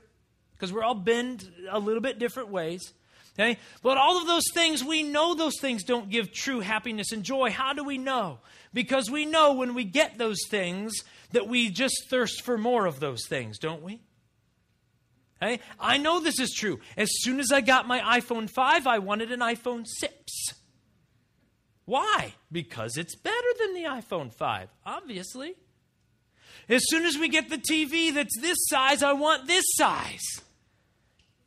because 0.56 0.72
we're 0.72 0.82
all 0.82 0.94
bent 0.94 1.48
a 1.70 1.78
little 1.78 2.00
bit 2.00 2.18
different 2.18 2.48
ways. 2.48 2.92
Okay? 3.38 3.58
But 3.82 3.98
all 3.98 4.18
of 4.18 4.26
those 4.26 4.44
things, 4.54 4.82
we 4.82 5.02
know 5.02 5.34
those 5.34 5.60
things 5.60 5.84
don't 5.84 6.10
give 6.10 6.32
true 6.32 6.60
happiness 6.60 7.12
and 7.12 7.22
joy. 7.22 7.50
How 7.50 7.74
do 7.74 7.84
we 7.84 7.98
know? 7.98 8.38
Because 8.72 9.10
we 9.10 9.26
know 9.26 9.52
when 9.52 9.74
we 9.74 9.84
get 9.84 10.16
those 10.16 10.38
things 10.48 10.94
that 11.32 11.46
we 11.46 11.70
just 11.70 12.08
thirst 12.08 12.42
for 12.42 12.56
more 12.56 12.86
of 12.86 13.00
those 13.00 13.26
things, 13.28 13.58
don't 13.58 13.82
we? 13.82 14.00
I 15.40 15.98
know 15.98 16.20
this 16.20 16.40
is 16.40 16.52
true. 16.52 16.80
As 16.96 17.08
soon 17.20 17.40
as 17.40 17.52
I 17.52 17.60
got 17.60 17.86
my 17.86 18.20
iPhone 18.20 18.48
5, 18.48 18.86
I 18.86 18.98
wanted 18.98 19.32
an 19.32 19.40
iPhone 19.40 19.84
6. 19.86 20.12
Why? 21.84 22.34
Because 22.50 22.96
it's 22.96 23.14
better 23.14 23.48
than 23.60 23.74
the 23.74 23.84
iPhone 23.84 24.32
5, 24.32 24.68
obviously. 24.84 25.54
As 26.68 26.82
soon 26.88 27.04
as 27.04 27.16
we 27.16 27.28
get 27.28 27.48
the 27.48 27.58
TV 27.58 28.12
that's 28.12 28.38
this 28.40 28.56
size, 28.68 29.02
I 29.02 29.12
want 29.12 29.46
this 29.46 29.64
size. 29.74 30.42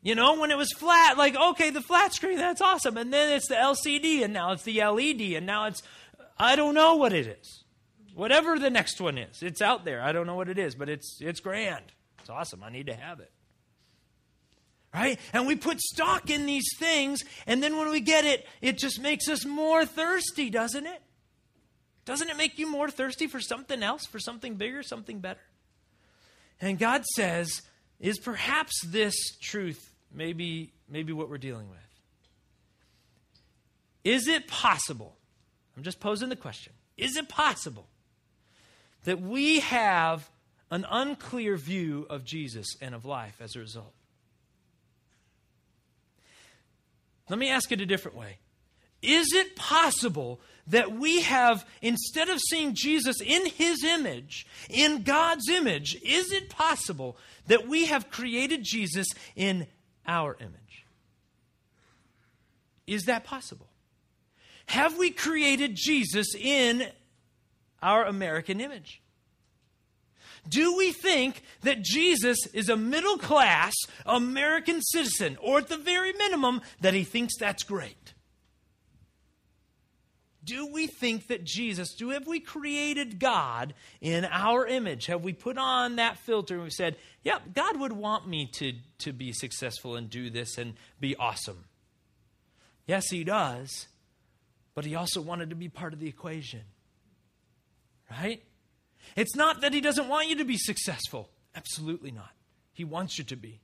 You 0.01 0.15
know, 0.15 0.39
when 0.39 0.49
it 0.49 0.57
was 0.57 0.71
flat, 0.71 1.17
like, 1.17 1.35
okay, 1.35 1.71
the 1.71 1.81
flat 1.81 2.13
screen, 2.13 2.37
that's 2.37 2.61
awesome. 2.61 2.95
And 2.95 3.11
then 3.11 3.33
it's 3.33 3.49
the 3.49 3.55
LCD, 3.55 4.23
and 4.23 4.33
now 4.33 4.53
it's 4.53 4.63
the 4.63 4.81
LED, 4.81 5.33
and 5.33 5.45
now 5.45 5.65
it's, 5.65 5.83
I 6.37 6.55
don't 6.55 6.73
know 6.73 6.95
what 6.95 7.11
it 7.11 7.27
is. 7.27 7.63
Whatever 8.15 8.57
the 8.57 8.69
next 8.69 9.01
one 9.01 9.17
is, 9.17 9.43
it's 9.43 9.61
out 9.61 9.83
there. 9.83 10.01
I 10.01 10.13
don't 10.13 10.25
know 10.25 10.35
what 10.35 10.47
it 10.47 10.57
is, 10.57 10.73
but 10.73 10.87
it's, 10.87 11.17
it's 11.19 11.41
grand. 11.41 11.85
It's 12.19 12.29
awesome. 12.29 12.63
I 12.63 12.69
need 12.69 12.87
to 12.87 12.93
have 12.93 13.19
it. 13.19 13.31
Right? 14.93 15.19
And 15.33 15.45
we 15.45 15.55
put 15.55 15.79
stock 15.79 16.31
in 16.31 16.47
these 16.47 16.67
things, 16.79 17.23
and 17.45 17.61
then 17.61 17.77
when 17.77 17.91
we 17.91 17.99
get 17.99 18.25
it, 18.25 18.47
it 18.59 18.77
just 18.77 18.99
makes 18.99 19.29
us 19.29 19.45
more 19.45 19.85
thirsty, 19.85 20.49
doesn't 20.49 20.85
it? 20.85 21.01
Doesn't 22.05 22.29
it 22.29 22.37
make 22.37 22.57
you 22.57 22.69
more 22.69 22.89
thirsty 22.89 23.27
for 23.27 23.39
something 23.39 23.83
else, 23.83 24.07
for 24.07 24.19
something 24.19 24.55
bigger, 24.55 24.81
something 24.81 25.19
better? 25.19 25.41
And 26.59 26.79
God 26.79 27.05
says, 27.05 27.61
is 27.99 28.17
perhaps 28.17 28.73
this 28.85 29.15
truth 29.39 29.93
maybe, 30.11 30.73
maybe 30.89 31.13
what 31.13 31.29
we're 31.29 31.37
dealing 31.37 31.69
with? 31.69 31.77
Is 34.03 34.27
it 34.27 34.47
possible? 34.47 35.17
I'm 35.77 35.83
just 35.83 35.99
posing 35.99 36.29
the 36.29 36.35
question. 36.35 36.73
Is 36.97 37.15
it 37.15 37.29
possible 37.29 37.87
that 39.03 39.21
we 39.21 39.59
have 39.59 40.29
an 40.71 40.85
unclear 40.89 41.57
view 41.57 42.07
of 42.09 42.25
Jesus 42.25 42.67
and 42.81 42.95
of 42.95 43.05
life 43.05 43.39
as 43.39 43.55
a 43.55 43.59
result? 43.59 43.93
Let 47.29 47.39
me 47.39 47.49
ask 47.49 47.71
it 47.71 47.81
a 47.81 47.85
different 47.85 48.17
way. 48.17 48.37
Is 49.01 49.31
it 49.33 49.55
possible 49.55 50.41
that 50.67 50.91
we 50.91 51.21
have, 51.21 51.65
instead 51.81 52.29
of 52.29 52.39
seeing 52.39 52.75
Jesus 52.75 53.21
in 53.21 53.45
his 53.45 53.83
image, 53.83 54.45
in 54.69 55.03
God's 55.03 55.47
image, 55.49 55.95
is 56.03 56.31
it 56.31 56.49
possible 56.49 57.17
that 57.47 57.67
we 57.67 57.85
have 57.85 58.09
created 58.09 58.63
Jesus 58.63 59.07
in 59.35 59.67
our 60.05 60.35
image? 60.39 60.85
Is 62.87 63.03
that 63.03 63.23
possible? 63.23 63.67
Have 64.65 64.97
we 64.97 65.11
created 65.11 65.75
Jesus 65.75 66.35
in 66.35 66.87
our 67.81 68.05
American 68.05 68.59
image? 68.59 69.01
Do 70.47 70.75
we 70.77 70.91
think 70.91 71.43
that 71.61 71.81
Jesus 71.81 72.37
is 72.53 72.69
a 72.69 72.77
middle 72.77 73.17
class 73.17 73.73
American 74.05 74.81
citizen, 74.81 75.37
or 75.41 75.59
at 75.59 75.67
the 75.67 75.77
very 75.77 76.13
minimum, 76.13 76.61
that 76.81 76.93
he 76.93 77.03
thinks 77.03 77.37
that's 77.37 77.63
great? 77.63 78.13
Do 80.43 80.71
we 80.71 80.87
think 80.87 81.27
that 81.27 81.43
Jesus, 81.43 81.93
do 81.93 82.09
have 82.09 82.25
we 82.25 82.39
created 82.39 83.19
God 83.19 83.75
in 84.01 84.25
our 84.25 84.65
image? 84.65 85.05
Have 85.05 85.23
we 85.23 85.33
put 85.33 85.59
on 85.59 85.97
that 85.97 86.17
filter 86.17 86.55
and 86.55 86.63
we 86.63 86.69
said, 86.71 86.95
yep, 87.23 87.53
God 87.53 87.79
would 87.79 87.93
want 87.93 88.27
me 88.27 88.47
to, 88.53 88.73
to 88.99 89.13
be 89.13 89.31
successful 89.31 89.95
and 89.95 90.09
do 90.09 90.31
this 90.31 90.57
and 90.57 90.73
be 90.99 91.15
awesome? 91.17 91.65
Yes, 92.87 93.09
he 93.11 93.23
does, 93.23 93.87
but 94.73 94.85
he 94.85 94.95
also 94.95 95.21
wanted 95.21 95.51
to 95.51 95.55
be 95.55 95.69
part 95.69 95.93
of 95.93 95.99
the 95.99 96.07
equation. 96.07 96.61
Right? 98.09 98.41
It's 99.15 99.35
not 99.35 99.61
that 99.61 99.73
he 99.73 99.81
doesn't 99.81 100.07
want 100.07 100.29
you 100.29 100.35
to 100.37 100.45
be 100.45 100.57
successful. 100.57 101.29
Absolutely 101.55 102.11
not. 102.11 102.31
He 102.73 102.83
wants 102.83 103.17
you 103.17 103.23
to 103.25 103.35
be. 103.35 103.59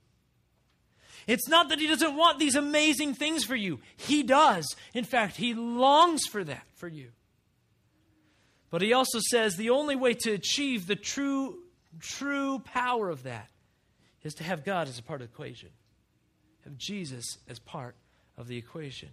It's 1.26 1.48
not 1.48 1.70
that 1.70 1.78
he 1.78 1.86
doesn't 1.86 2.16
want 2.16 2.38
these 2.38 2.54
amazing 2.54 3.14
things 3.14 3.44
for 3.44 3.56
you. 3.56 3.80
He 3.96 4.22
does. 4.22 4.76
In 4.94 5.04
fact, 5.04 5.36
he 5.36 5.54
longs 5.54 6.26
for 6.26 6.44
that 6.44 6.66
for 6.74 6.88
you. 6.88 7.10
But 8.70 8.82
he 8.82 8.92
also 8.92 9.18
says 9.30 9.56
the 9.56 9.70
only 9.70 9.96
way 9.96 10.14
to 10.14 10.32
achieve 10.32 10.86
the 10.86 10.96
true 10.96 11.62
true 12.00 12.58
power 12.58 13.08
of 13.08 13.22
that 13.22 13.48
is 14.22 14.34
to 14.34 14.44
have 14.44 14.64
God 14.64 14.86
as 14.88 14.98
a 14.98 15.02
part 15.02 15.22
of 15.22 15.28
the 15.28 15.32
equation. 15.32 15.70
Have 16.64 16.76
Jesus 16.76 17.38
as 17.48 17.58
part 17.58 17.96
of 18.36 18.48
the 18.48 18.56
equation. 18.56 19.08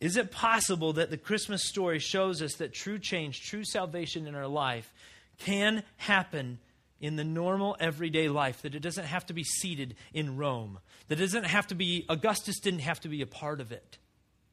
Is 0.00 0.16
it 0.16 0.30
possible 0.30 0.92
that 0.94 1.10
the 1.10 1.16
Christmas 1.16 1.66
story 1.66 1.98
shows 1.98 2.42
us 2.42 2.54
that 2.54 2.74
true 2.74 2.98
change, 2.98 3.40
true 3.40 3.64
salvation 3.64 4.26
in 4.26 4.34
our 4.34 4.46
life 4.46 4.92
can 5.38 5.82
happen 5.96 6.58
in 7.00 7.16
the 7.16 7.24
normal 7.24 7.76
everyday 7.78 8.28
life, 8.28 8.62
that 8.62 8.74
it 8.74 8.80
doesn't 8.80 9.04
have 9.04 9.26
to 9.26 9.34
be 9.34 9.44
seated 9.44 9.94
in 10.12 10.36
Rome, 10.36 10.78
that 11.08 11.18
it 11.18 11.22
doesn't 11.22 11.44
have 11.44 11.66
to 11.68 11.74
be, 11.74 12.04
Augustus 12.08 12.58
didn't 12.60 12.80
have 12.80 13.00
to 13.00 13.08
be 13.08 13.22
a 13.22 13.26
part 13.26 13.60
of 13.60 13.72
it. 13.72 13.98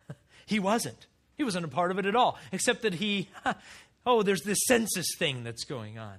he 0.45 0.60
wasn't. 0.60 1.08
He 1.36 1.43
wasn't 1.43 1.65
a 1.65 1.69
part 1.69 1.91
of 1.91 1.99
it 1.99 2.06
at 2.06 2.15
all, 2.15 2.38
except 2.51 2.82
that 2.82 2.95
he, 2.95 3.29
oh, 4.06 4.23
there's 4.23 4.43
this 4.43 4.60
census 4.67 5.08
thing 5.17 5.43
that's 5.43 5.63
going 5.63 5.97
on. 5.97 6.15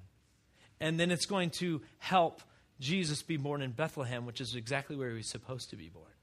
And 0.80 0.98
then 0.98 1.10
it's 1.10 1.26
going 1.26 1.50
to 1.60 1.82
help 1.98 2.42
Jesus 2.80 3.22
be 3.22 3.36
born 3.36 3.62
in 3.62 3.70
Bethlehem, 3.70 4.26
which 4.26 4.40
is 4.40 4.54
exactly 4.54 4.96
where 4.96 5.10
he 5.10 5.16
was 5.16 5.30
supposed 5.30 5.70
to 5.70 5.76
be 5.76 5.88
born 5.88 6.13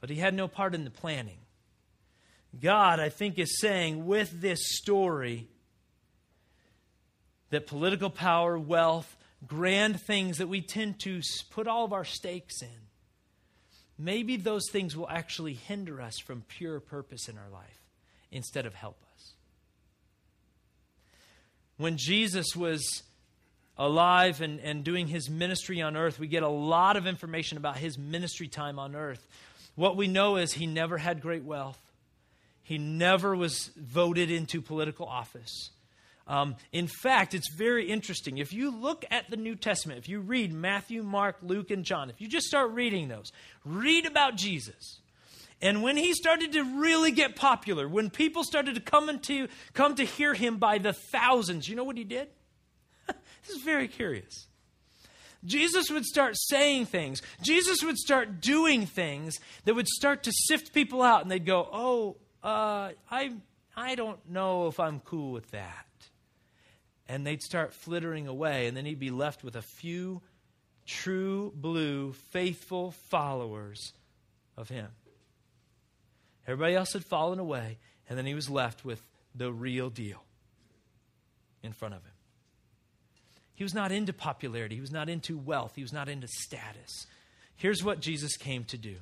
but 0.00 0.10
he 0.10 0.16
had 0.16 0.34
no 0.34 0.48
part 0.48 0.74
in 0.74 0.84
the 0.84 0.90
planning. 0.90 1.38
God, 2.60 2.98
I 2.98 3.10
think, 3.10 3.38
is 3.38 3.60
saying 3.60 4.06
with 4.06 4.40
this 4.40 4.58
story 4.76 5.46
that 7.50 7.66
political 7.66 8.10
power, 8.10 8.58
wealth, 8.58 9.16
grand 9.46 10.00
things 10.00 10.38
that 10.38 10.48
we 10.48 10.60
tend 10.60 11.00
to 11.00 11.20
put 11.50 11.66
all 11.66 11.84
of 11.84 11.92
our 11.92 12.04
stakes 12.04 12.62
in, 12.62 12.68
maybe 13.98 14.36
those 14.36 14.68
things 14.70 14.96
will 14.96 15.08
actually 15.08 15.54
hinder 15.54 16.00
us 16.00 16.18
from 16.18 16.42
pure 16.48 16.80
purpose 16.80 17.28
in 17.28 17.38
our 17.38 17.50
life 17.52 17.84
instead 18.32 18.66
of 18.66 18.74
help 18.74 18.96
us. 19.14 19.32
When 21.76 21.96
Jesus 21.96 22.54
was 22.56 23.02
alive 23.78 24.42
and, 24.42 24.60
and 24.60 24.84
doing 24.84 25.06
his 25.06 25.30
ministry 25.30 25.80
on 25.80 25.96
earth, 25.96 26.18
we 26.18 26.26
get 26.26 26.42
a 26.42 26.48
lot 26.48 26.96
of 26.96 27.06
information 27.06 27.56
about 27.56 27.78
his 27.78 27.96
ministry 27.96 28.48
time 28.48 28.78
on 28.78 28.94
earth. 28.94 29.26
What 29.80 29.96
we 29.96 30.08
know 30.08 30.36
is 30.36 30.52
he 30.52 30.66
never 30.66 30.98
had 30.98 31.22
great 31.22 31.42
wealth, 31.42 31.80
he 32.62 32.76
never 32.76 33.34
was 33.34 33.70
voted 33.78 34.30
into 34.30 34.60
political 34.60 35.06
office. 35.06 35.70
Um, 36.26 36.56
in 36.70 36.86
fact, 36.86 37.32
it's 37.32 37.48
very 37.56 37.88
interesting. 37.88 38.36
If 38.36 38.52
you 38.52 38.70
look 38.70 39.06
at 39.10 39.30
the 39.30 39.38
New 39.38 39.56
Testament, 39.56 39.98
if 39.98 40.06
you 40.06 40.20
read 40.20 40.52
Matthew, 40.52 41.02
Mark, 41.02 41.36
Luke, 41.40 41.70
and 41.70 41.82
John, 41.82 42.10
if 42.10 42.20
you 42.20 42.28
just 42.28 42.46
start 42.46 42.72
reading 42.72 43.08
those, 43.08 43.32
read 43.64 44.04
about 44.04 44.36
Jesus. 44.36 45.00
And 45.62 45.82
when 45.82 45.96
he 45.96 46.12
started 46.12 46.52
to 46.52 46.62
really 46.62 47.10
get 47.10 47.34
popular, 47.34 47.88
when 47.88 48.10
people 48.10 48.44
started 48.44 48.74
to 48.74 48.82
come, 48.82 49.08
into, 49.08 49.48
come 49.72 49.94
to 49.94 50.04
hear 50.04 50.34
him 50.34 50.58
by 50.58 50.76
the 50.76 50.92
thousands, 50.92 51.70
you 51.70 51.74
know 51.74 51.84
what 51.84 51.96
he 51.96 52.04
did? 52.04 52.28
this 53.06 53.56
is 53.56 53.62
very 53.62 53.88
curious. 53.88 54.46
Jesus 55.44 55.90
would 55.90 56.04
start 56.04 56.34
saying 56.36 56.86
things. 56.86 57.22
Jesus 57.42 57.82
would 57.82 57.96
start 57.96 58.40
doing 58.40 58.86
things 58.86 59.38
that 59.64 59.74
would 59.74 59.88
start 59.88 60.22
to 60.24 60.32
sift 60.32 60.74
people 60.74 61.02
out, 61.02 61.22
and 61.22 61.30
they'd 61.30 61.46
go, 61.46 61.68
"Oh, 61.72 62.16
uh, 62.42 62.90
I, 63.10 63.32
I 63.76 63.94
don't 63.94 64.18
know 64.28 64.66
if 64.66 64.78
I'm 64.78 65.00
cool 65.00 65.32
with 65.32 65.50
that." 65.52 65.86
And 67.08 67.26
they'd 67.26 67.42
start 67.42 67.72
flittering 67.72 68.28
away, 68.28 68.66
and 68.66 68.76
then 68.76 68.84
he'd 68.84 69.00
be 69.00 69.10
left 69.10 69.42
with 69.42 69.56
a 69.56 69.62
few 69.62 70.22
true 70.86 71.52
blue, 71.54 72.12
faithful 72.12 72.92
followers 72.92 73.92
of 74.56 74.68
him. 74.68 74.88
Everybody 76.46 76.74
else 76.74 76.92
had 76.92 77.04
fallen 77.04 77.38
away, 77.38 77.78
and 78.08 78.18
then 78.18 78.26
he 78.26 78.34
was 78.34 78.50
left 78.50 78.84
with 78.84 79.02
the 79.34 79.52
real 79.52 79.88
deal 79.90 80.24
in 81.62 81.72
front 81.72 81.94
of 81.94 82.04
him. 82.04 82.09
He 83.60 83.64
was 83.64 83.74
not 83.74 83.92
into 83.92 84.14
popularity, 84.14 84.76
he 84.76 84.80
was 84.80 84.90
not 84.90 85.10
into 85.10 85.36
wealth, 85.36 85.72
he 85.76 85.82
was 85.82 85.92
not 85.92 86.08
into 86.08 86.26
status. 86.26 87.06
Here's 87.56 87.84
what 87.84 88.00
Jesus 88.00 88.38
came 88.38 88.64
to 88.64 88.78
do. 88.78 88.96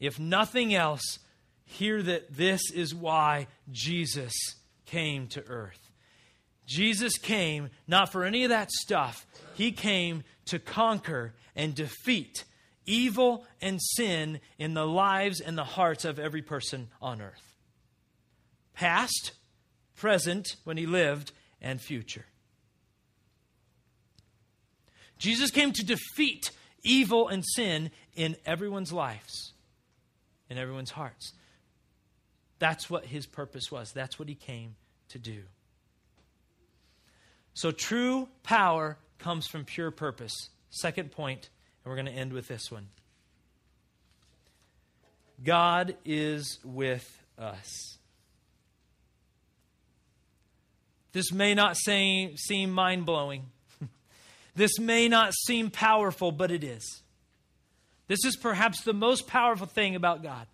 If 0.00 0.18
nothing 0.18 0.74
else, 0.74 1.18
hear 1.66 2.02
that 2.02 2.34
this 2.34 2.70
is 2.74 2.94
why 2.94 3.48
Jesus 3.70 4.32
came 4.86 5.26
to 5.26 5.44
earth. 5.46 5.90
Jesus 6.64 7.18
came 7.18 7.68
not 7.86 8.10
for 8.10 8.24
any 8.24 8.44
of 8.44 8.48
that 8.48 8.70
stuff, 8.70 9.26
he 9.52 9.70
came 9.70 10.24
to 10.46 10.58
conquer 10.58 11.34
and 11.54 11.74
defeat 11.74 12.44
evil 12.86 13.44
and 13.60 13.82
sin 13.82 14.40
in 14.58 14.72
the 14.72 14.86
lives 14.86 15.42
and 15.42 15.58
the 15.58 15.64
hearts 15.64 16.06
of 16.06 16.18
every 16.18 16.40
person 16.40 16.88
on 17.02 17.20
earth. 17.20 17.54
Past, 18.72 19.32
present, 19.94 20.56
when 20.64 20.78
he 20.78 20.86
lived, 20.86 21.32
and 21.60 21.82
future. 21.82 22.24
Jesus 25.18 25.50
came 25.50 25.72
to 25.72 25.84
defeat 25.84 26.50
evil 26.82 27.28
and 27.28 27.44
sin 27.44 27.90
in 28.14 28.36
everyone's 28.44 28.92
lives, 28.92 29.52
in 30.48 30.58
everyone's 30.58 30.90
hearts. 30.90 31.32
That's 32.58 32.88
what 32.88 33.04
his 33.06 33.26
purpose 33.26 33.70
was. 33.70 33.92
That's 33.92 34.18
what 34.18 34.28
he 34.28 34.34
came 34.34 34.76
to 35.08 35.18
do. 35.18 35.42
So 37.54 37.70
true 37.70 38.28
power 38.42 38.98
comes 39.18 39.46
from 39.46 39.64
pure 39.64 39.90
purpose. 39.90 40.50
Second 40.70 41.12
point, 41.12 41.48
and 41.84 41.90
we're 41.90 41.96
going 41.96 42.06
to 42.06 42.20
end 42.20 42.32
with 42.32 42.48
this 42.48 42.70
one. 42.70 42.88
God 45.42 45.96
is 46.04 46.58
with 46.64 47.22
us. 47.38 47.98
This 51.12 51.32
may 51.32 51.54
not 51.54 51.76
say, 51.78 52.34
seem 52.36 52.70
mind 52.70 53.06
blowing. 53.06 53.46
This 54.56 54.78
may 54.78 55.08
not 55.08 55.34
seem 55.34 55.70
powerful, 55.70 56.32
but 56.32 56.50
it 56.50 56.64
is. 56.64 57.02
This 58.08 58.24
is 58.24 58.36
perhaps 58.36 58.82
the 58.82 58.92
most 58.92 59.26
powerful 59.26 59.66
thing 59.66 59.94
about 59.94 60.22
God. 60.22 60.46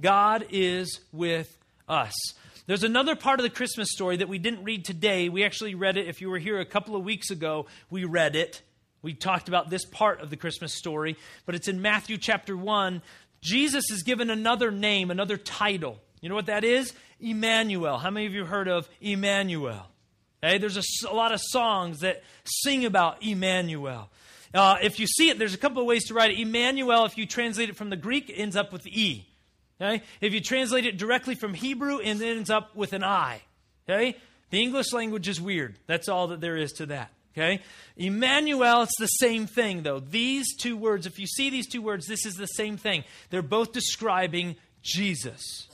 God 0.00 0.46
is 0.50 1.00
with 1.12 1.56
us. 1.88 2.14
There's 2.66 2.82
another 2.82 3.14
part 3.14 3.38
of 3.40 3.44
the 3.44 3.50
Christmas 3.50 3.90
story 3.90 4.16
that 4.18 4.28
we 4.28 4.38
didn't 4.38 4.64
read 4.64 4.84
today. 4.84 5.28
We 5.28 5.44
actually 5.44 5.74
read 5.74 5.96
it. 5.96 6.08
If 6.08 6.20
you 6.20 6.30
were 6.30 6.38
here 6.38 6.58
a 6.58 6.64
couple 6.64 6.96
of 6.96 7.04
weeks 7.04 7.30
ago, 7.30 7.66
we 7.90 8.04
read 8.04 8.36
it. 8.36 8.62
We 9.02 9.12
talked 9.12 9.48
about 9.48 9.68
this 9.68 9.84
part 9.84 10.20
of 10.20 10.30
the 10.30 10.36
Christmas 10.36 10.74
story, 10.74 11.16
but 11.44 11.54
it's 11.54 11.68
in 11.68 11.82
Matthew 11.82 12.16
chapter 12.16 12.56
1. 12.56 13.02
Jesus 13.42 13.90
is 13.90 14.02
given 14.02 14.30
another 14.30 14.70
name, 14.70 15.10
another 15.10 15.36
title. 15.36 16.00
You 16.22 16.30
know 16.30 16.34
what 16.34 16.46
that 16.46 16.64
is? 16.64 16.94
Emmanuel. 17.20 17.98
How 17.98 18.10
many 18.10 18.24
of 18.24 18.32
you 18.32 18.46
heard 18.46 18.66
of 18.66 18.88
Emmanuel? 19.02 19.86
Okay, 20.44 20.58
there's 20.58 20.76
a, 20.76 21.08
a 21.08 21.14
lot 21.14 21.32
of 21.32 21.40
songs 21.40 22.00
that 22.00 22.22
sing 22.44 22.84
about 22.84 23.22
Emmanuel. 23.22 24.10
Uh, 24.52 24.76
if 24.82 25.00
you 25.00 25.06
see 25.06 25.30
it, 25.30 25.38
there's 25.38 25.54
a 25.54 25.58
couple 25.58 25.80
of 25.80 25.86
ways 25.86 26.04
to 26.08 26.14
write 26.14 26.32
it. 26.32 26.38
Emmanuel, 26.38 27.06
if 27.06 27.16
you 27.16 27.24
translate 27.24 27.70
it 27.70 27.76
from 27.76 27.88
the 27.88 27.96
Greek, 27.96 28.28
it 28.28 28.34
ends 28.34 28.54
up 28.54 28.70
with 28.70 28.86
E. 28.86 29.26
Okay? 29.80 30.02
If 30.20 30.34
you 30.34 30.40
translate 30.40 30.84
it 30.84 30.98
directly 30.98 31.34
from 31.34 31.54
Hebrew, 31.54 31.98
it 31.98 32.20
ends 32.20 32.50
up 32.50 32.76
with 32.76 32.92
an 32.92 33.02
I. 33.02 33.40
Okay? 33.88 34.18
The 34.50 34.62
English 34.62 34.92
language 34.92 35.28
is 35.28 35.40
weird. 35.40 35.76
That's 35.86 36.10
all 36.10 36.26
that 36.28 36.42
there 36.42 36.58
is 36.58 36.72
to 36.72 36.86
that. 36.86 37.10
Okay? 37.32 37.62
Emmanuel, 37.96 38.82
it's 38.82 38.98
the 38.98 39.06
same 39.06 39.46
thing, 39.46 39.82
though. 39.82 39.98
These 39.98 40.56
two 40.58 40.76
words, 40.76 41.06
if 41.06 41.18
you 41.18 41.26
see 41.26 41.48
these 41.48 41.66
two 41.66 41.80
words, 41.80 42.06
this 42.06 42.26
is 42.26 42.34
the 42.34 42.46
same 42.46 42.76
thing. 42.76 43.04
They're 43.30 43.40
both 43.40 43.72
describing 43.72 44.56
Jesus. 44.82 45.68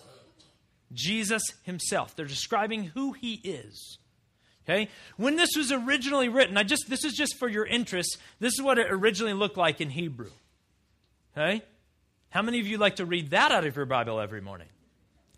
Jesus 0.93 1.43
himself. 1.65 2.15
They're 2.15 2.25
describing 2.25 2.85
who 2.85 3.13
he 3.13 3.35
is. 3.35 3.99
Okay? 4.71 4.89
When 5.17 5.37
this 5.37 5.51
was 5.57 5.73
originally 5.73 6.29
written, 6.29 6.57
I 6.57 6.63
just 6.63 6.89
this 6.89 7.05
is 7.05 7.15
just 7.15 7.39
for 7.39 7.49
your 7.49 7.67
interest. 7.67 8.19
This 8.39 8.55
is 8.55 8.63
what 8.63 8.79
it 8.79 8.87
originally 8.91 9.33
looked 9.33 9.57
like 9.57 9.81
in 9.81 9.91
Hebrew. 9.91 10.31
Okay? 11.37 11.63
How 12.31 12.43
many 12.43 12.61
of 12.61 12.67
you 12.67 12.79
like 12.79 12.97
to 12.97 13.05
read 13.05 13.31
that 13.31 13.51
out 13.51 13.65
of 13.67 13.75
your 13.75 13.87
Bible 13.87 14.21
every 14.21 14.41
morning? 14.41 14.69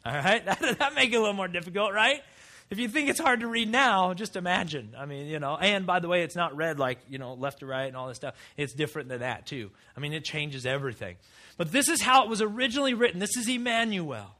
All 0.04 0.12
right? 0.12 0.44
That, 0.60 0.78
that 0.78 0.94
make 0.94 1.12
it 1.12 1.16
a 1.16 1.20
little 1.20 1.34
more 1.34 1.48
difficult, 1.48 1.92
right? 1.94 2.22
If 2.68 2.78
you 2.78 2.88
think 2.88 3.08
it's 3.08 3.20
hard 3.20 3.40
to 3.40 3.46
read 3.46 3.70
now, 3.70 4.14
just 4.14 4.36
imagine. 4.36 4.94
I 4.96 5.04
mean, 5.06 5.26
you 5.26 5.38
know, 5.38 5.56
and 5.56 5.86
by 5.86 6.00
the 6.00 6.08
way, 6.08 6.22
it's 6.22 6.36
not 6.36 6.56
read 6.56 6.78
like, 6.78 6.98
you 7.08 7.18
know, 7.18 7.34
left 7.34 7.60
to 7.60 7.66
right 7.66 7.86
and 7.86 7.96
all 7.96 8.08
this 8.08 8.16
stuff. 8.16 8.34
It's 8.56 8.72
different 8.72 9.08
than 9.10 9.20
that, 9.20 9.46
too. 9.46 9.70
I 9.94 10.00
mean, 10.00 10.14
it 10.14 10.24
changes 10.24 10.64
everything. 10.64 11.16
But 11.58 11.70
this 11.70 11.88
is 11.88 12.00
how 12.00 12.24
it 12.24 12.30
was 12.30 12.40
originally 12.40 12.94
written. 12.94 13.20
This 13.20 13.36
is 13.36 13.46
Emmanuel. 13.46 14.36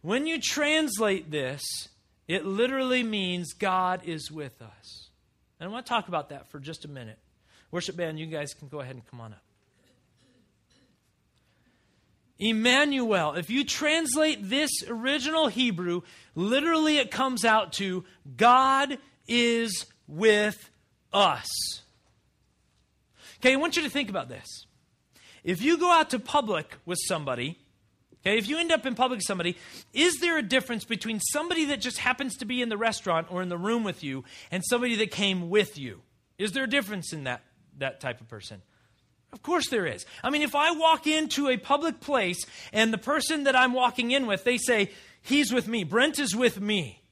When 0.00 0.26
you 0.26 0.40
translate 0.40 1.30
this, 1.30 1.62
it 2.30 2.46
literally 2.46 3.02
means 3.02 3.54
God 3.54 4.02
is 4.04 4.30
with 4.30 4.62
us. 4.62 5.08
And 5.58 5.68
I 5.68 5.72
want 5.72 5.84
to 5.84 5.90
talk 5.90 6.06
about 6.06 6.28
that 6.28 6.48
for 6.48 6.60
just 6.60 6.84
a 6.84 6.88
minute. 6.88 7.18
Worship 7.72 7.96
band, 7.96 8.20
you 8.20 8.26
guys 8.26 8.54
can 8.54 8.68
go 8.68 8.78
ahead 8.78 8.94
and 8.94 9.04
come 9.04 9.20
on 9.20 9.32
up. 9.32 9.42
Emmanuel, 12.38 13.32
if 13.32 13.50
you 13.50 13.64
translate 13.64 14.48
this 14.48 14.70
original 14.86 15.48
Hebrew, 15.48 16.02
literally 16.36 16.98
it 16.98 17.10
comes 17.10 17.44
out 17.44 17.72
to 17.74 18.04
God 18.36 18.96
is 19.26 19.86
with 20.06 20.70
us. 21.12 21.48
Okay, 23.40 23.54
I 23.54 23.56
want 23.56 23.76
you 23.76 23.82
to 23.82 23.90
think 23.90 24.08
about 24.08 24.28
this. 24.28 24.66
If 25.42 25.62
you 25.62 25.78
go 25.78 25.90
out 25.90 26.10
to 26.10 26.20
public 26.20 26.76
with 26.86 26.98
somebody, 27.08 27.58
Okay, 28.22 28.36
if 28.36 28.48
you 28.48 28.58
end 28.58 28.70
up 28.70 28.84
in 28.84 28.94
public 28.94 29.18
with 29.18 29.26
somebody, 29.26 29.56
is 29.94 30.18
there 30.20 30.36
a 30.36 30.42
difference 30.42 30.84
between 30.84 31.20
somebody 31.20 31.66
that 31.66 31.80
just 31.80 31.98
happens 31.98 32.36
to 32.36 32.44
be 32.44 32.60
in 32.60 32.68
the 32.68 32.76
restaurant 32.76 33.28
or 33.30 33.40
in 33.40 33.48
the 33.48 33.56
room 33.56 33.82
with 33.82 34.04
you 34.04 34.24
and 34.50 34.62
somebody 34.64 34.96
that 34.96 35.10
came 35.10 35.48
with 35.48 35.78
you? 35.78 36.02
Is 36.38 36.52
there 36.52 36.64
a 36.64 36.68
difference 36.68 37.12
in 37.12 37.24
that, 37.24 37.42
that 37.78 38.00
type 38.00 38.20
of 38.20 38.28
person? 38.28 38.60
Of 39.32 39.42
course 39.42 39.68
there 39.70 39.86
is. 39.86 40.04
I 40.22 40.30
mean, 40.30 40.42
if 40.42 40.54
I 40.54 40.72
walk 40.72 41.06
into 41.06 41.48
a 41.48 41.56
public 41.56 42.00
place 42.00 42.44
and 42.72 42.92
the 42.92 42.98
person 42.98 43.44
that 43.44 43.56
I'm 43.56 43.72
walking 43.72 44.10
in 44.10 44.26
with, 44.26 44.44
they 44.44 44.58
say, 44.58 44.90
He's 45.22 45.52
with 45.52 45.68
me, 45.68 45.84
Brent 45.84 46.18
is 46.18 46.34
with 46.34 46.60
me. 46.60 47.02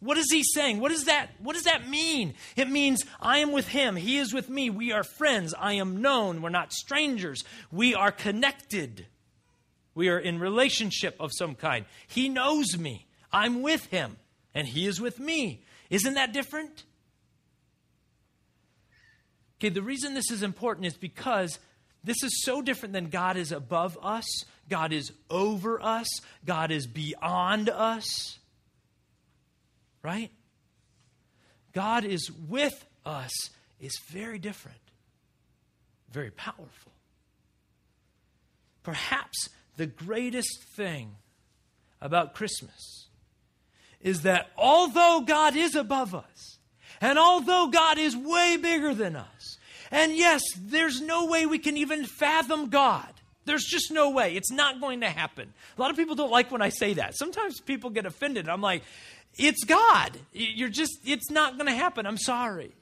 What 0.00 0.16
is 0.16 0.30
he 0.32 0.42
saying? 0.42 0.80
What, 0.80 0.92
is 0.92 1.04
that, 1.04 1.28
what 1.40 1.52
does 1.52 1.64
that 1.64 1.88
mean? 1.88 2.34
It 2.56 2.70
means 2.70 3.04
I 3.20 3.38
am 3.38 3.52
with 3.52 3.68
him. 3.68 3.96
He 3.96 4.16
is 4.16 4.32
with 4.32 4.48
me. 4.48 4.70
We 4.70 4.92
are 4.92 5.04
friends. 5.04 5.52
I 5.58 5.74
am 5.74 6.00
known. 6.00 6.40
We're 6.40 6.48
not 6.48 6.72
strangers. 6.72 7.44
We 7.70 7.94
are 7.94 8.10
connected. 8.10 9.06
We 9.94 10.08
are 10.08 10.18
in 10.18 10.38
relationship 10.38 11.16
of 11.20 11.30
some 11.36 11.54
kind. 11.54 11.84
He 12.06 12.28
knows 12.28 12.78
me. 12.78 13.06
I'm 13.32 13.62
with 13.62 13.86
him, 13.86 14.16
and 14.54 14.66
he 14.66 14.86
is 14.86 15.00
with 15.00 15.18
me. 15.18 15.62
Isn't 15.88 16.14
that 16.14 16.32
different? 16.32 16.84
Okay, 19.58 19.68
the 19.68 19.82
reason 19.82 20.14
this 20.14 20.30
is 20.30 20.42
important 20.42 20.86
is 20.86 20.94
because 20.94 21.58
this 22.02 22.22
is 22.22 22.42
so 22.44 22.62
different 22.62 22.94
than 22.94 23.10
God 23.10 23.36
is 23.36 23.52
above 23.52 23.98
us, 24.02 24.24
God 24.68 24.92
is 24.92 25.12
over 25.28 25.82
us, 25.82 26.08
God 26.46 26.70
is 26.70 26.86
beyond 26.86 27.68
us. 27.68 28.38
Right? 30.02 30.30
God 31.72 32.04
is 32.04 32.30
with 32.30 32.86
us 33.04 33.32
is 33.80 33.98
very 34.08 34.38
different, 34.38 34.80
very 36.10 36.30
powerful. 36.30 36.92
Perhaps 38.82 39.50
the 39.80 39.86
greatest 39.86 40.62
thing 40.76 41.16
about 42.02 42.34
Christmas 42.34 43.08
is 44.02 44.22
that 44.22 44.50
although 44.58 45.24
God 45.26 45.56
is 45.56 45.74
above 45.74 46.14
us, 46.14 46.58
and 47.00 47.18
although 47.18 47.68
God 47.72 47.96
is 47.96 48.14
way 48.14 48.58
bigger 48.58 48.92
than 48.92 49.16
us, 49.16 49.56
and 49.90 50.14
yes, 50.14 50.42
there's 50.54 51.00
no 51.00 51.24
way 51.24 51.46
we 51.46 51.58
can 51.58 51.78
even 51.78 52.04
fathom 52.04 52.68
God. 52.68 53.08
There's 53.46 53.64
just 53.64 53.90
no 53.90 54.10
way. 54.10 54.36
It's 54.36 54.52
not 54.52 54.82
going 54.82 55.00
to 55.00 55.08
happen. 55.08 55.50
A 55.78 55.80
lot 55.80 55.90
of 55.90 55.96
people 55.96 56.14
don't 56.14 56.30
like 56.30 56.52
when 56.52 56.60
I 56.60 56.68
say 56.68 56.92
that. 56.94 57.16
Sometimes 57.16 57.58
people 57.58 57.88
get 57.88 58.04
offended. 58.04 58.50
I'm 58.50 58.60
like, 58.60 58.82
it's 59.38 59.64
God. 59.64 60.18
You're 60.34 60.68
just, 60.68 60.92
it's 61.06 61.30
not 61.30 61.54
going 61.54 61.68
to 61.68 61.74
happen. 61.74 62.04
I'm 62.04 62.18
sorry. 62.18 62.72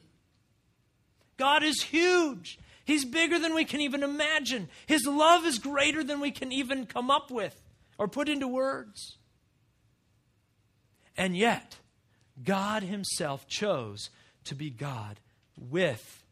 God 1.37 1.63
is 1.63 1.81
huge. 1.81 2.59
He's 2.89 3.05
bigger 3.05 3.39
than 3.39 3.55
we 3.55 3.67
can 3.67 3.83
even 3.83 4.03
imagine. 4.03 4.71
His 4.87 5.05
love 5.07 5.45
is 5.45 5.59
greater 5.59 6.03
than 6.03 6.21
we 6.21 6.31
can 6.31 6.51
even 6.51 6.87
come 6.87 7.11
up 7.11 7.31
with 7.31 7.63
or 7.99 8.09
put 8.09 8.31
into 8.31 8.49
words. 8.49 9.19
And 11.15 11.37
yet, 11.37 11.77
God 12.43 12.83
Himself 12.83 13.47
chose 13.47 14.09
to 14.45 14.55
be 14.55 14.71
God 14.71 15.21
with 15.59 16.25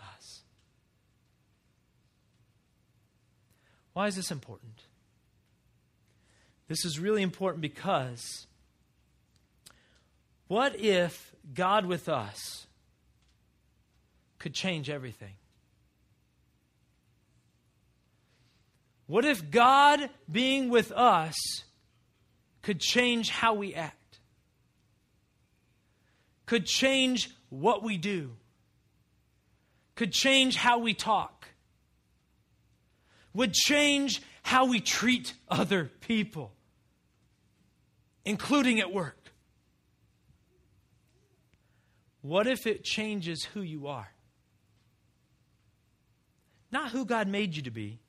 us. 0.00 0.40
Why 3.92 4.08
is 4.08 4.16
this 4.16 4.32
important? 4.32 4.82
This 6.66 6.84
is 6.84 6.98
really 6.98 7.22
important 7.22 7.60
because 7.60 8.48
what 10.48 10.74
if 10.74 11.32
God 11.54 11.86
with 11.86 12.08
us 12.08 12.66
could 14.40 14.54
change 14.54 14.90
everything? 14.90 15.34
What 19.08 19.24
if 19.24 19.50
God 19.50 20.10
being 20.30 20.68
with 20.68 20.92
us 20.92 21.34
could 22.60 22.78
change 22.78 23.30
how 23.30 23.54
we 23.54 23.74
act? 23.74 24.20
Could 26.44 26.66
change 26.66 27.30
what 27.48 27.82
we 27.82 27.96
do? 27.96 28.32
Could 29.94 30.12
change 30.12 30.56
how 30.56 30.78
we 30.78 30.92
talk? 30.92 31.48
Would 33.32 33.54
change 33.54 34.20
how 34.42 34.66
we 34.66 34.78
treat 34.78 35.32
other 35.48 35.90
people, 36.00 36.52
including 38.26 38.78
at 38.78 38.92
work? 38.92 39.32
What 42.20 42.46
if 42.46 42.66
it 42.66 42.84
changes 42.84 43.44
who 43.54 43.62
you 43.62 43.86
are? 43.86 44.12
Not 46.70 46.90
who 46.90 47.06
God 47.06 47.26
made 47.26 47.56
you 47.56 47.62
to 47.62 47.70
be 47.70 48.00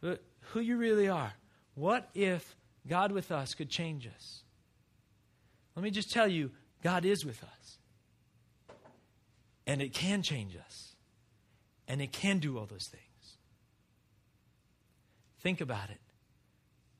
but 0.00 0.22
who 0.52 0.60
you 0.60 0.76
really 0.76 1.08
are. 1.08 1.32
What 1.74 2.08
if 2.14 2.56
God 2.86 3.12
with 3.12 3.30
us 3.32 3.54
could 3.54 3.68
change 3.68 4.06
us? 4.06 4.42
Let 5.74 5.82
me 5.82 5.90
just 5.90 6.12
tell 6.12 6.28
you 6.28 6.50
God 6.82 7.04
is 7.04 7.24
with 7.24 7.42
us. 7.42 7.78
And 9.66 9.82
it 9.82 9.92
can 9.92 10.22
change 10.22 10.56
us. 10.56 10.94
And 11.88 12.00
it 12.00 12.12
can 12.12 12.38
do 12.38 12.58
all 12.58 12.66
those 12.66 12.86
things. 12.86 13.02
Think 15.40 15.60
about 15.60 15.90
it. 15.90 16.00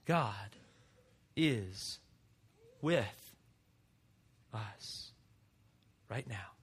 God 0.05 0.57
is 1.37 1.99
with 2.81 3.35
us 4.55 5.11
right 6.09 6.29
now. 6.29 6.56